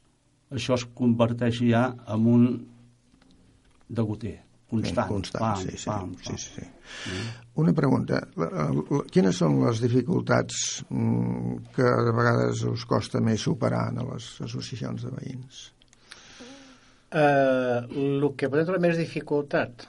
[0.54, 2.44] això es converteix ja en un
[3.88, 4.36] degoter
[4.70, 5.08] constant.
[5.08, 6.38] constant pam, sí, sí, pam, pam.
[6.38, 6.66] sí, sí.
[7.10, 7.32] Mm.
[7.62, 8.20] Una pregunta.
[9.14, 15.06] Quines són les dificultats mm, que de vegades us costa més superar a les associacions
[15.06, 15.66] de veïns?
[17.06, 19.86] Uh, el que pot trobar més dificultat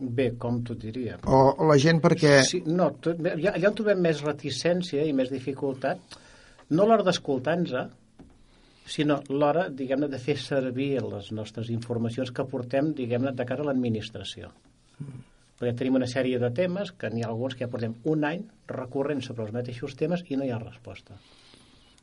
[0.00, 1.18] Bé, com t'ho diria?
[1.28, 2.38] O, o la gent perquè...
[2.48, 6.16] Sí, no, tot, ja, ja en trobem més reticència i més dificultat,
[6.72, 7.90] no l'hora d'escoltar-nos,
[8.86, 13.70] sinó l'hora, diguem-ne, de fer servir les nostres informacions que portem, diguem-ne, de cara a
[13.70, 14.50] l'administració.
[14.98, 15.26] Mm.
[15.60, 18.46] Perquè tenim una sèrie de temes que n'hi ha alguns que ja portem un any
[18.72, 21.18] recorrent sobre els mateixos temes i no hi ha resposta.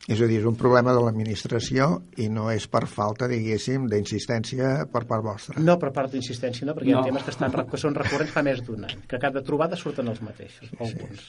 [0.07, 1.87] És a dir, és un problema de l'administració
[2.21, 5.59] i no és per falta, diguéssim, d'insistència per part vostra.
[5.59, 6.99] No, per part d'insistència no, perquè no.
[6.99, 9.79] hi ha temes que, estan, que són recurrents fa més d'un any, que cada trobada
[9.79, 11.25] surten els mateixos, alguns.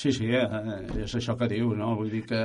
[0.00, 0.48] Sí, sí, eh,
[1.04, 1.92] és això que diu, no?
[2.00, 2.40] Vull dir que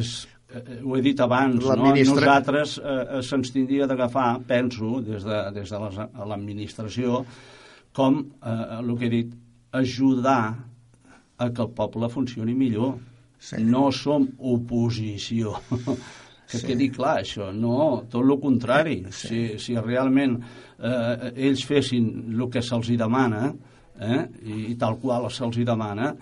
[0.00, 1.90] és eh, ho he dit abans, no?
[1.94, 5.80] nosaltres eh, se'ns tindria d'agafar, penso, des de, des de
[6.30, 7.24] l'administració,
[7.96, 9.34] com eh, el que he dit,
[9.76, 10.40] ajudar
[11.36, 12.94] a que el poble funcioni millor.
[13.38, 13.58] Sí.
[13.66, 15.56] No som oposició.
[16.46, 16.66] que Sí.
[16.68, 19.00] quedi clar això, no, tot el contrari.
[19.10, 20.36] Si, si realment
[20.78, 23.50] eh, ells fessin el que se'ls demana,
[23.98, 26.12] eh, i, i tal qual se'ls demana,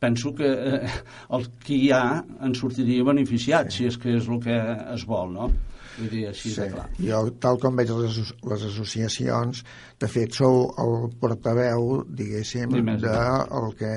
[0.00, 0.92] penso que eh,
[1.36, 2.04] el qui hi ha
[2.46, 4.56] en sortiria beneficiat, si és que és el que
[4.96, 5.50] es vol, no?
[5.98, 6.86] Vull dir, així Sí, de clar.
[6.98, 9.64] jo, tal com veig les, asso- les associacions,
[10.00, 13.10] de fet sou el portaveu, diguéssim, més de
[13.58, 13.90] el que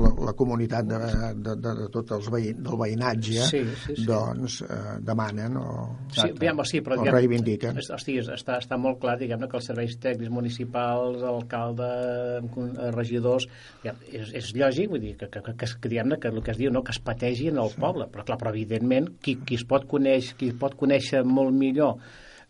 [0.00, 4.06] la, la comunitat de, de, de, de tot els veïn, del veïnatge Sí, sí, sí.
[4.08, 5.66] doncs eh, demanen o,
[6.14, 7.78] Sí, aviam, sí, però o diguem, reivindiquen.
[7.82, 11.90] es- Hosti, es- està, està molt clar, diguem-ne, que els serveis tècnics municipals, alcalde,
[12.38, 13.48] eh, regidors,
[13.82, 16.58] diguem, és, és lògic, vull dir, que, que, que, que, diguem-ne, que el que es
[16.60, 19.64] diu, no, que es pategi en el poble, però clar, però evidentment, qui, qui es
[19.68, 20.91] pot conèixer, qui pot conèixer
[21.24, 21.96] molt millor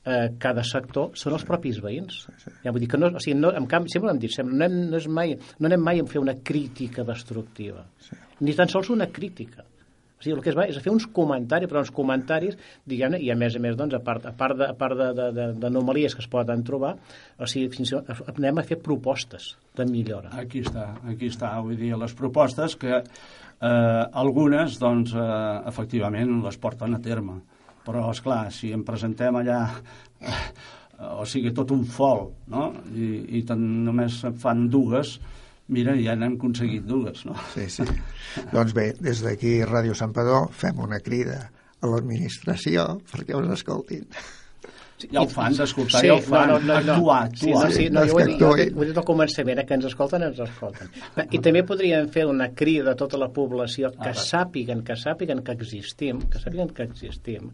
[0.05, 2.25] eh, cada sector són els propis veïns.
[2.65, 4.57] Ja, vull dir que no, o sigui, no, en canvi, sempre ho hem dit, sempre,
[4.59, 7.85] no, hem, no, és mai, no anem mai a fer una crítica destructiva,
[8.41, 9.63] ni tan sols una crítica.
[9.63, 12.55] O sigui, el que es va és a fer uns comentaris, però uns comentaris,
[12.87, 15.09] diguem-ne, i a més a més, doncs, a part, a part de- a part de-
[15.19, 16.93] de- de- d'anomalies que es poden trobar,
[17.39, 20.31] o sigui, fins i tot anem a fer propostes de millora.
[20.39, 23.03] Aquí està, aquí està, vull dir, les propostes que
[23.63, 27.41] eh, algunes, doncs, eh, efectivament, les porten a terme.
[27.87, 29.61] Però, és clar, si em presentem allà,
[30.23, 30.43] eh,
[31.19, 35.17] o sigui, tot un fol, no?, i, i tan, només fan dues,
[35.73, 37.35] mira, ja n'hem aconseguit dues, no?
[37.55, 37.87] Sí, sí.
[38.55, 41.41] doncs bé, des d'aquí Ràdio Santpedor fem una crida
[41.83, 44.07] a l'administració perquè us escoltin.
[45.11, 46.51] Ja ho fan, d'escoltar, ja ho fan.
[46.51, 47.65] Actuar, Sí, actuar.
[47.65, 48.97] no, sí, no, jo ho he, que dit, jo ho he dit- ho he dit
[48.99, 50.89] al començament, eh, que ens escolten, ens escolten.
[51.31, 55.53] I també podríem fer una crida a tota la població que sàpiguen, que sàpiguen que
[55.53, 57.51] existim, que sàpiguen que existim,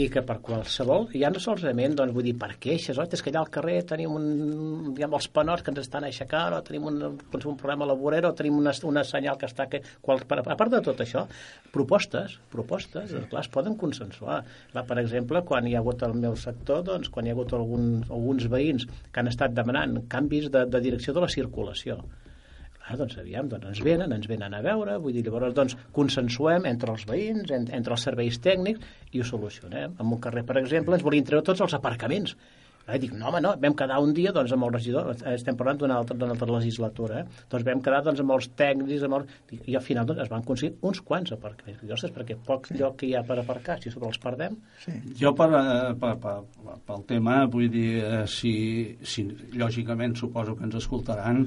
[0.00, 3.32] i que per qualsevol, ja no solament, doncs, vull dir, per queixes, oi, és que
[3.32, 4.26] allà al carrer tenim un,
[4.96, 8.32] diguem, els penots que ens estan aixecant, o tenim un, doncs, un problema laborer, o
[8.36, 9.68] tenim una, una senyal que està...
[9.72, 11.26] Que, qual, per, a part de tot això,
[11.74, 13.22] propostes, propostes, sí.
[13.30, 14.40] clar, es poden consensuar.
[14.72, 17.52] Clar, per exemple, quan hi ha hagut al meu sector, doncs, quan hi ha hagut
[17.58, 22.00] algun, alguns veïns que han estat demanant canvis de, de direcció de la circulació,
[22.92, 26.66] Clar, doncs aviam, doncs ens venen, ens venen a veure, vull dir, llavors doncs consensuem
[26.68, 29.94] entre els veïns, en, entre els serveis tècnics i ho solucionem.
[29.96, 32.36] En un carrer, per exemple, ens volien treure tots els aparcaments.
[32.82, 35.56] Ara dic, no, home, no, vam quedar un dia doncs, amb el regidor, eh, estem
[35.56, 37.42] parlant d'una altra, altra legislatura, eh?
[37.52, 39.36] doncs vam quedar doncs, amb els tècnics, amb els...
[39.70, 41.84] i al final doncs, es van aconseguir uns quants aparcaments.
[41.86, 44.58] I, ostres, perquè poc lloc que hi ha per aparcar, si sobre els perdem,
[45.20, 46.34] Jo per, eh, per, per,
[46.90, 48.52] pel tema, vull dir, eh, si,
[49.06, 51.46] si lògicament suposo que ens escoltaran,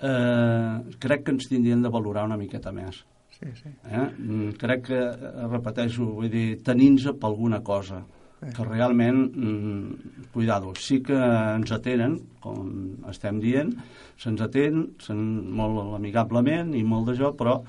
[0.00, 3.04] eh, crec que ens tindrien de valorar una miqueta més.
[3.34, 3.70] Sí, sí.
[3.90, 4.08] Eh?
[4.18, 8.04] Mm, Crec que, eh, repeteixo, vull dir, tenint-se per alguna cosa,
[8.52, 13.72] que realment, mm, cuidado, sí que ens atenen, com estem dient,
[14.18, 17.62] se'ns atén se'n, molt amigablement i molt de jo, però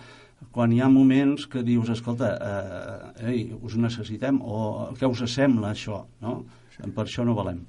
[0.51, 5.71] quan hi ha moments que dius, escolta, eh, ei, us necessitem, o què us sembla
[5.71, 6.43] això, no?
[6.93, 7.65] Per això no valem.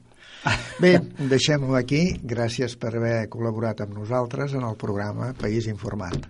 [0.79, 0.93] Bé,
[1.31, 2.03] deixem-ho aquí.
[2.23, 6.29] Gràcies per haver col·laborat amb nosaltres en el programa País Informat.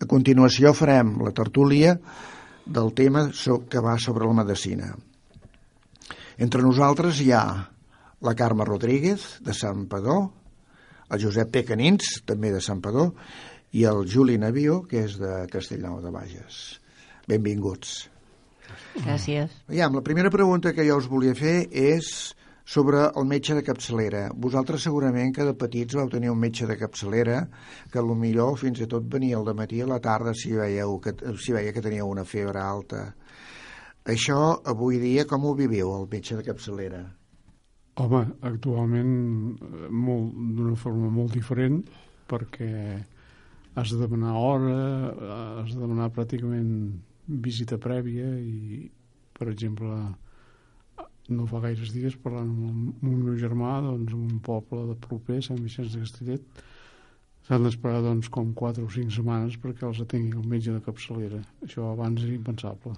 [0.00, 1.96] A continuació farem la tertúlia
[2.64, 3.26] del tema
[3.68, 4.94] que va sobre la medicina.
[6.38, 7.44] Entre nosaltres hi ha
[8.24, 10.20] la Carme Rodríguez, de Sant Padó,
[11.10, 13.10] el Josep Pecanins, també de Sant Padó,
[13.76, 16.80] i el Juli Navió, que és de Castellnou de Bages.
[17.30, 18.08] Benvinguts.
[19.00, 19.52] Gràcies.
[19.70, 22.34] Aviam, la primera pregunta que jo us volia fer és
[22.70, 24.28] sobre el metge de capçalera.
[24.34, 27.40] Vosaltres segurament que de petits vau tenir un metge de capçalera
[27.90, 30.98] que a lo millor fins i tot venia al matí a la tarda si, veieu
[31.02, 33.08] que, si veia que teníeu una febre alta.
[34.10, 37.02] Això avui dia com ho viviu, el metge de capçalera?
[38.00, 39.10] Home, actualment
[39.60, 41.82] eh, molt- d'una forma molt diferent
[42.30, 42.70] perquè
[43.74, 44.78] has de demanar hora,
[45.10, 46.70] eh, has de demanar pràcticament
[47.44, 48.88] visita prèvia i,
[49.36, 49.94] per exemple,
[51.30, 54.86] no fa gaires dies parlant amb el, amb el meu germà doncs, en un poble
[54.90, 56.64] de proper, Sant Vicenç de Castellet,
[57.46, 61.40] s'han d'esperar doncs, com 4 o 5 setmanes perquè els atengui el metge de capçalera.
[61.66, 62.96] Això abans era impensable.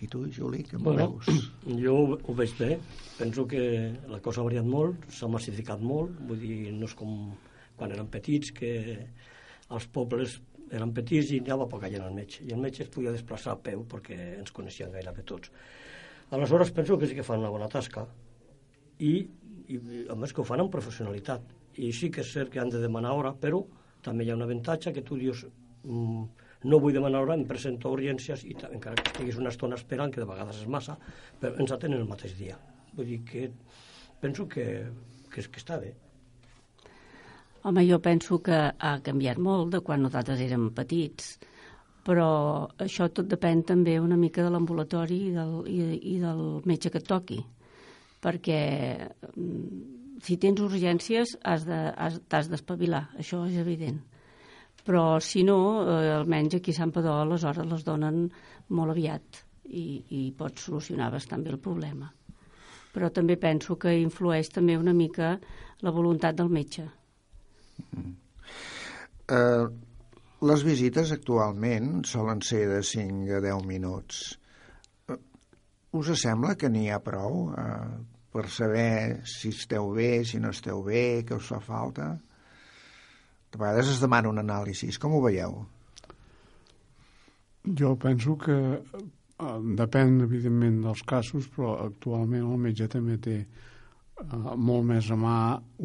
[0.00, 1.50] I tu, Juli, que Bueno, veus?
[1.84, 2.78] jo ho, ho veig bé.
[3.18, 3.62] Penso que
[4.08, 7.16] la cosa ha variat molt, s'ha massificat molt, vull dir, no és com
[7.78, 8.70] quan eren petits, que
[9.74, 10.38] els pobles
[10.74, 12.44] eren petits i anava poca gent al metge.
[12.46, 15.52] I el metge es podia desplaçar a peu perquè ens coneixien gairebé tots.
[16.30, 18.04] Aleshores penso que sí que fan una bona tasca
[18.98, 19.12] i,
[19.68, 19.78] i
[20.10, 21.54] a més que ho fan amb professionalitat.
[21.78, 23.62] I sí que és cert que han de demanar hora, però
[24.04, 25.44] també hi ha un avantatge que tu dius
[25.84, 26.24] mm,
[26.64, 30.12] no vull demanar hora, em presento a urgències i encara que estiguis una estona esperant,
[30.12, 30.98] que de vegades és massa,
[31.40, 32.58] però ens atenen el mateix dia.
[32.96, 33.48] Vull dir que
[34.20, 34.66] penso que,
[35.30, 35.94] que, que està bé.
[37.62, 41.38] Home, jo penso que ha canviat molt de quan nosaltres érem petits,
[42.06, 42.28] però
[42.84, 45.80] això tot depèn també una mica de l'ambulatori i, del, i,
[46.14, 47.40] i del metge que et toqui,
[48.22, 48.60] perquè
[49.34, 53.98] mm, si tens urgències has de, has, t'has d'espavilar, això és evident.
[54.86, 58.28] Però si no, eh, almenys aquí a Sant Padó les hores les donen
[58.72, 59.84] molt aviat i,
[60.14, 62.08] i pots solucionar bastant bé el problema.
[62.94, 65.34] Però també penso que influeix també una mica
[65.84, 66.86] la voluntat del metge.
[69.28, 69.66] Eh,
[70.48, 74.20] les visites actualment solen ser de 5 a 10 minuts.
[75.10, 75.18] Eh,
[75.98, 77.90] us sembla que n'hi ha prou eh,
[78.32, 82.12] per saber si esteu bé, si no esteu bé, què us fa falta?
[83.48, 84.88] De vegades es demana un anàlisi.
[85.00, 85.58] Com ho veieu?
[87.82, 93.42] Jo penso que eh, depèn, evidentment, dels casos, però actualment el metge també té
[94.24, 95.38] eh, molt més a mà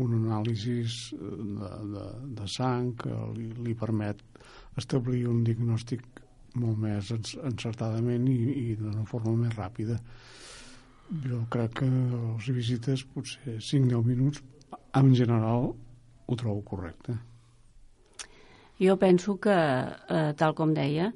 [0.03, 2.05] un anàlisi de, de,
[2.39, 4.21] de sang que li, li permet
[4.77, 6.05] establir un diagnòstic
[6.61, 9.97] molt més encertadament i, i d'una forma més ràpida.
[11.25, 14.43] Jo crec que les visites potser 5-10 minuts
[14.97, 15.71] en general
[16.25, 17.17] ho trobo correcte.
[18.79, 21.11] Jo penso que, eh, tal com deia,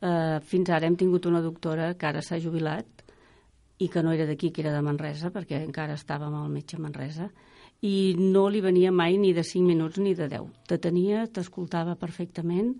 [0.00, 3.01] eh, fins ara hem tingut una doctora que ara s'ha jubilat
[3.82, 6.78] i que no era d'aquí, que era de Manresa, perquè encara estava amb el metge
[6.78, 7.28] Manresa,
[7.82, 10.50] i no li venia mai ni de 5 minuts ni de 10.
[10.70, 12.76] Te tenia, t'escoltava perfectament,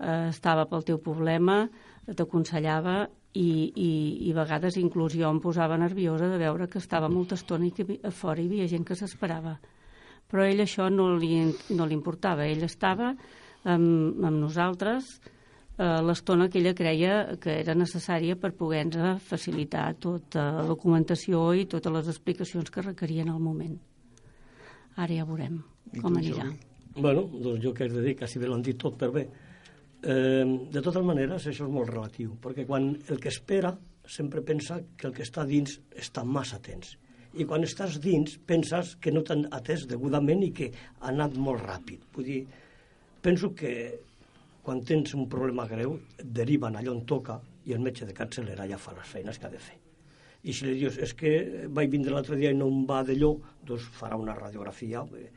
[0.00, 1.66] eh, estava pel teu problema,
[2.08, 3.02] t'aconsellava
[3.36, 3.90] i, i,
[4.24, 7.74] i a vegades inclús jo em posava nerviosa de veure que estava molta estona i
[7.76, 9.58] que a fora hi havia gent que s'esperava.
[10.28, 11.42] Però ell això no li,
[11.76, 12.48] no li importava.
[12.48, 15.18] Ell estava amb, amb nosaltres
[15.78, 21.66] eh, l'estona que ella creia que era necessària per poder-nos facilitar tota la documentació i
[21.70, 23.78] totes les explicacions que requerien al moment.
[24.98, 25.60] Ara ja veurem
[26.02, 26.50] com anirà.
[26.98, 29.28] Bueno, doncs jo què he de dir, quasi bé l'han dit tot per bé.
[30.02, 33.72] Eh, de totes maneres, això és molt relatiu, perquè quan el que espera
[34.08, 36.96] sempre pensa que el que està dins està massa tens.
[37.38, 41.62] I quan estàs dins penses que no t'han atès degudament i que ha anat molt
[41.62, 42.06] ràpid.
[42.14, 42.38] Vull dir,
[43.22, 43.72] penso que
[44.68, 48.76] quan tens un problema greu deriven allà on toca i el metge de capçalera ja
[48.76, 49.78] fa les feines que ha de fer.
[50.44, 51.30] I si li dius, és que
[51.72, 53.30] vaig vindre l'altre dia i no em va d'allò,
[53.64, 55.06] doncs farà una radiografia.
[55.16, 55.30] eh,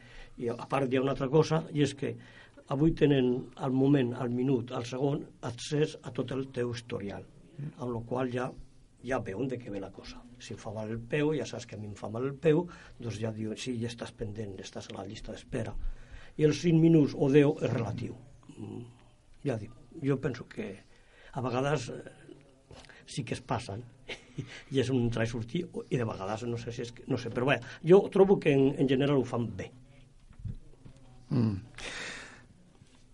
[0.44, 2.12] I a part hi ha una altra cosa, i és que
[2.76, 7.24] avui tenen al moment, al minut, al segon, accés a tot el teu historial,
[7.78, 8.52] amb la qual ja
[9.02, 10.20] ja veuen de què ve la cosa.
[10.40, 12.36] Si em fa mal el peu, ja saps que a mi em fa mal el
[12.36, 12.66] peu,
[13.00, 15.72] doncs ja diuen, sí, ja estàs pendent, estàs a la llista d'espera.
[16.36, 18.20] I els 5 minuts o 10 és relatiu.
[18.58, 19.01] Mm,
[19.46, 19.74] Ja dic,
[20.06, 20.68] jo penso que
[21.34, 22.02] a vegades eh,
[23.06, 23.84] sí que es passen
[24.74, 27.20] i és un entrar i sortir i de vegades no sé si és que, no
[27.22, 29.72] sé, però bé, jo trobo que en, en general ho fan bé.
[31.32, 31.58] Mm.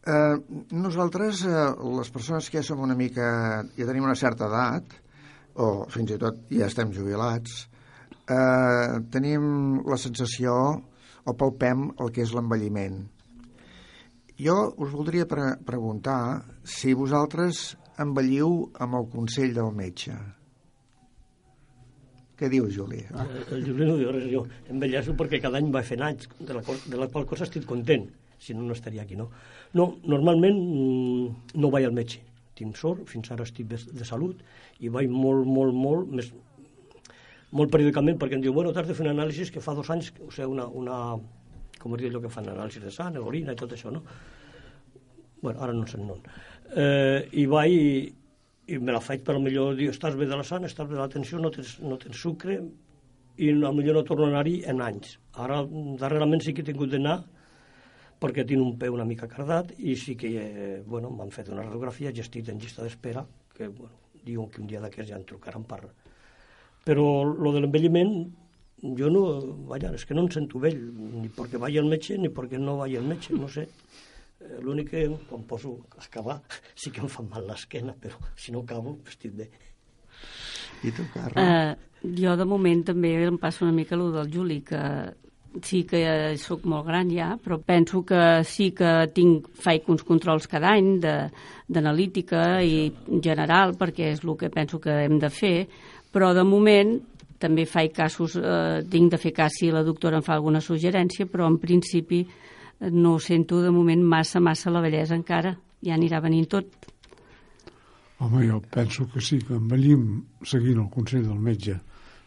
[0.07, 0.37] Eh,
[0.71, 1.65] nosaltres, eh,
[1.97, 3.63] les persones que ja som una mica...
[3.75, 4.95] ja tenim una certa edat,
[5.59, 7.65] o fins i tot ja estem jubilats,
[8.31, 10.55] eh, tenim la sensació
[11.27, 13.01] o palpem el que és l'envelliment.
[14.37, 20.13] Jo us voldria pre preguntar si vosaltres envelliu amb el consell del metge.
[22.37, 22.99] Què dius, Juli?
[23.17, 23.25] Ah,
[23.55, 26.61] el Juli no diu res, jo envelleixo perquè cada any va fent anys, de la,
[26.61, 28.05] qual- de la qual cosa estic content,
[28.37, 29.31] si no, no estaria aquí, no?
[29.73, 32.21] No, normalment mm, no vaig al metge,
[32.53, 34.43] tinc sort, fins ara estic de, de salut,
[34.85, 36.29] i vaig molt, molt, molt, més,
[37.57, 40.13] molt periòdicament, perquè em diu, bueno, t'has de fer un anàlisi que fa dos anys,
[40.21, 40.99] o sigui, una, una
[41.81, 44.03] com diu allò que fan anàlisis de sang, orina i tot això, no?
[45.41, 46.19] bueno, ara no sé nom.
[46.75, 48.15] Eh, I vaig i,
[48.73, 51.01] i me la faig per millor dir, estàs bé de la sang, estàs bé de
[51.03, 52.59] la tensió, no tens, no tens sucre,
[53.37, 55.17] i a millor no torno a anar-hi en anys.
[55.37, 55.61] Ara,
[56.01, 57.19] darrerament sí que he tingut d'anar
[58.17, 61.61] perquè tinc un peu una mica cardat i sí que, eh, bueno, m'han fet una
[61.61, 63.23] radiografia i estic en llista d'espera,
[63.53, 63.93] que, bueno,
[64.25, 65.83] diuen que un dia d'aquests ja em trucaran per...
[66.87, 68.13] Però lo de l'envelliment,
[68.83, 69.23] jo no,
[69.69, 70.77] vaja, és que no em sento vell,
[71.21, 73.67] ni perquè vaig al metge ni perquè no vaig al metge, no sé.
[74.39, 76.41] Eh, L'únic que quan poso a acabar
[76.75, 79.49] sí que em fa mal l'esquena, però si no acabo estic bé.
[80.85, 81.41] I tu, Carla?
[81.41, 84.81] Eh, jo de moment també em passa una mica el del Juli, que
[85.65, 90.45] sí que sóc molt gran ja, però penso que sí que tinc, faig uns controls
[90.47, 91.31] cada any de-
[91.67, 92.91] d'analítica i
[93.23, 95.67] general, perquè és el que penso que hem de fer,
[96.13, 96.99] però de moment
[97.39, 101.27] també faig casos, eh, tinc de fer cas si la doctora em fa alguna suggerència,
[101.29, 106.21] però en principi eh, no sento de moment massa, massa la bellesa encara, ja anirà
[106.21, 106.87] venint tot.
[108.19, 111.77] Home, jo penso que sí, que envellim seguint el consell del metge.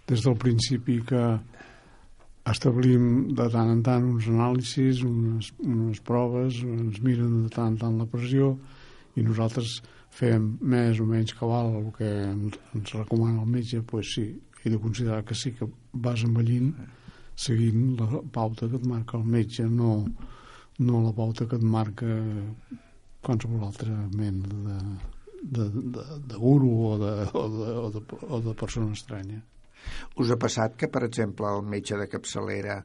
[0.07, 1.23] Des del principi que
[2.51, 7.81] establim de tant en tant uns anàlisis, unes, unes proves, ens miren de tant en
[7.83, 8.55] tant la pressió
[9.19, 9.81] i nosaltres
[10.15, 14.27] fem més o menys cabal el que ens, recomana el metge, doncs pues sí,
[14.65, 16.73] he de considerar que sí que vas envellint
[17.41, 20.05] seguint la pauta que et marca el metge, no,
[20.79, 22.09] no la pauta que et marca
[23.25, 24.77] qualsevol altra mena de,
[25.43, 29.41] de, de, de guru o de, o, de, o, de, o de persona estranya.
[30.21, 32.83] Us ha passat que, per exemple, el metge de capçalera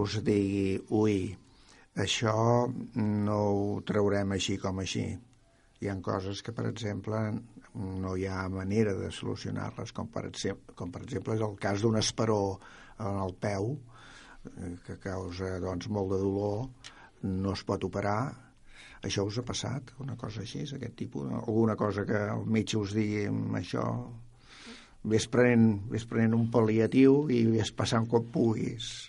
[0.00, 1.18] us digui ui,
[2.04, 2.36] això
[2.96, 5.04] no ho traurem així com així.
[5.78, 7.20] Hi ha coses que, per exemple,
[7.78, 11.84] no hi ha manera de solucionar-les, com, per exemple, com per exemple és el cas
[11.84, 12.58] d'un esperó
[12.98, 13.72] en el peu,
[14.50, 16.68] eh, que causa doncs, molt de dolor,
[17.22, 18.20] no es pot operar,
[19.02, 22.94] això us ha passat, una cosa així, aquest tipus, alguna cosa que el metge us
[22.96, 23.28] digui
[23.60, 23.84] això
[25.08, 29.08] ves prenent, ves prenent un pal·liatiu i ves passant quan puguis.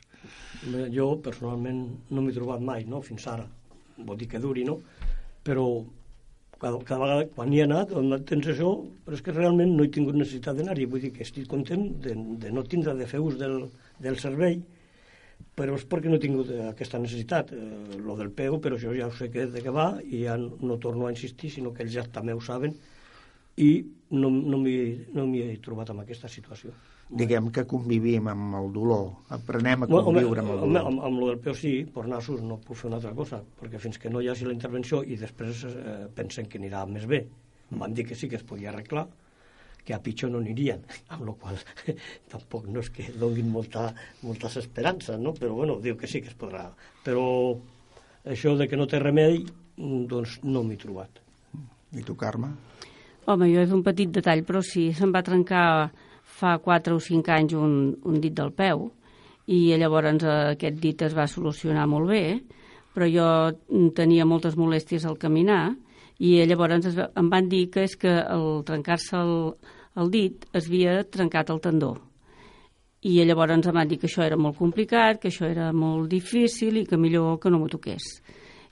[0.93, 3.47] Jo, personalment, no m'he trobat mai, no?, fins ara.
[3.97, 4.78] Vol dir que duri, no?
[5.43, 5.65] Però
[6.62, 8.74] cada, cada vegada, quan hi he anat, on tens això,
[9.05, 10.89] però és que realment no he tingut necessitat d'anar-hi.
[10.91, 13.64] Vull dir que estic content de, de no tindre de fer ús del,
[14.03, 14.60] del servei,
[15.55, 17.53] però és perquè no he tingut aquesta necessitat.
[17.55, 20.80] Eh, lo del peu, però això ja sé que de què va i ja no
[20.84, 22.76] torno a insistir, sinó que ells ja també ho saben
[23.57, 23.71] i
[24.11, 24.77] no, no m'hi
[25.13, 26.73] no he trobat en aquesta situació.
[27.09, 30.81] Diguem que convivim amb el dolor, aprenem a conviure amb el dolor.
[30.83, 33.39] Amb, amb, amb el del peu sí, per nassos no puc fer una altra cosa,
[33.61, 37.07] perquè fins que no hi hagi la intervenció i després eh, pensen que anirà més
[37.09, 37.23] bé.
[37.73, 39.07] Em van dir que sí que es podia arreglar,
[39.85, 40.85] que a pitjor no anirien,
[41.15, 41.57] amb la qual
[42.33, 43.87] tampoc no és que donin molta,
[44.21, 45.33] moltes esperances, no?
[45.33, 46.67] però bueno, diu que sí que es podrà.
[47.05, 47.25] Però
[48.29, 49.41] això de que no té remei,
[49.79, 51.23] doncs no m'he trobat.
[51.97, 52.53] I tu, Carme?
[53.28, 55.65] Home, jo és un petit detall, però sí, se'm va trencar
[56.39, 58.88] fa 4 o 5 anys un, un dit del peu
[59.49, 62.24] i llavors eh, aquest dit es va solucionar molt bé,
[62.93, 63.28] però jo
[63.97, 65.76] tenia moltes molèsties al caminar
[66.20, 69.34] i llavors es, em van dir que és que al trencar-se el,
[69.99, 71.95] el dit es havia trencat el tendó.
[73.01, 76.78] I llavors em van dir que això era molt complicat, que això era molt difícil
[76.82, 78.20] i que millor que no m'ho toqués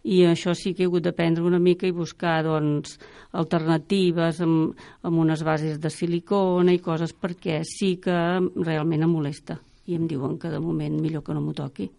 [0.04, 2.98] i això sí que he hagut d'aprendre una mica i buscar doncs,
[3.32, 8.18] alternatives amb, amb unes bases de silicona i coses perquè sí que
[8.56, 11.90] realment em molesta i em diuen que de moment millor que no m'ho toqui.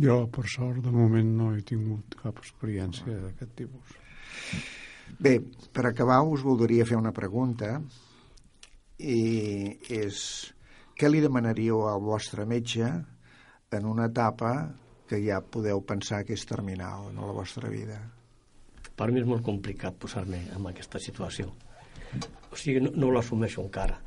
[0.00, 3.98] Jo, per sort, de moment no he tingut cap experiència d'aquest tipus.
[5.20, 5.36] Bé,
[5.72, 7.76] per acabar us voldria fer una pregunta
[8.98, 10.22] i és
[10.96, 12.88] què li demanaríeu al vostre metge
[13.74, 14.54] en una etapa
[15.08, 17.98] que ja podeu pensar que és terminal en la vostra vida?
[18.94, 21.50] Per mi és molt complicat posar-me en aquesta situació.
[22.52, 23.98] O sigui, no, no l'assumeixo encara.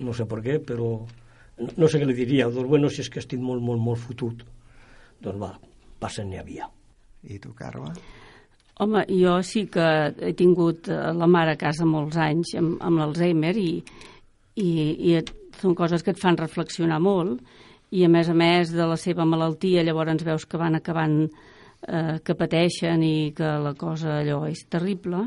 [0.00, 0.88] No sé per què, però
[1.60, 2.48] no, no sé què li diria.
[2.48, 4.46] Doncs, bueno, si és que estic molt, molt, molt fotut,
[5.20, 5.52] doncs va,
[6.00, 6.70] passen n'hi havia.
[7.28, 7.92] I tu, Carme?
[8.80, 9.86] Home, jo sí que
[10.24, 13.74] he tingut eh, la mare a casa molts anys amb, amb l'Alzheimer i,
[14.56, 14.70] i,
[15.10, 17.44] i et, són coses que et fan reflexionar molt
[17.90, 22.18] i a més a més de la seva malaltia llavors veus que van acabant eh,
[22.22, 25.26] que pateixen i que la cosa allò és terrible.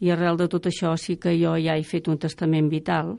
[0.00, 3.16] I arrel de tot això sí que jo ja he fet un testament vital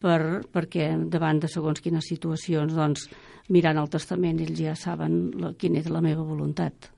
[0.00, 3.08] per, perquè davant de segons quines situacions doncs
[3.52, 6.90] mirant el testament ells ja saben la, quina és la meva voluntat.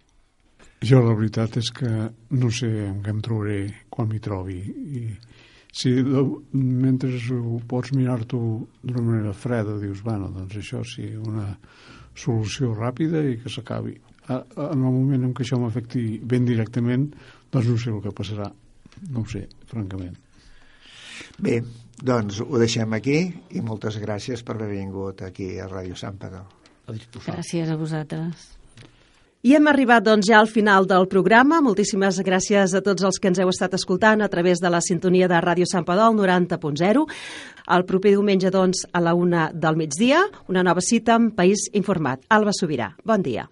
[0.87, 1.91] Jo la veritat és que
[2.37, 3.61] no sé en què em trobaré
[3.91, 5.07] quan m'hi trobi i
[5.77, 5.93] si
[6.57, 8.41] mentre ho pots mirar-t'ho
[8.81, 11.51] d'una manera freda, dius, bueno, doncs això sí, una
[12.17, 13.97] solució ràpida i que s'acabi.
[14.33, 17.11] En el moment en què això m'afecti ben directament,
[17.53, 18.49] doncs no sé el que passarà.
[19.13, 20.17] No ho sé, francament.
[21.45, 21.61] Bé,
[22.01, 23.19] doncs ho deixem aquí
[23.53, 26.47] i moltes gràcies per haver vingut aquí a Ràdio Sant Pedro.
[27.27, 28.56] Gràcies a vosaltres.
[29.47, 31.61] I hem arribat doncs, ja al final del programa.
[31.63, 35.29] Moltíssimes gràcies a tots els que ens heu estat escoltant a través de la sintonia
[35.31, 37.07] de Ràdio Sant Padol 90.0.
[37.77, 42.27] El proper diumenge, doncs, a la una del migdia, una nova cita amb País Informat.
[42.27, 43.47] Alba Sobirà, bon dia.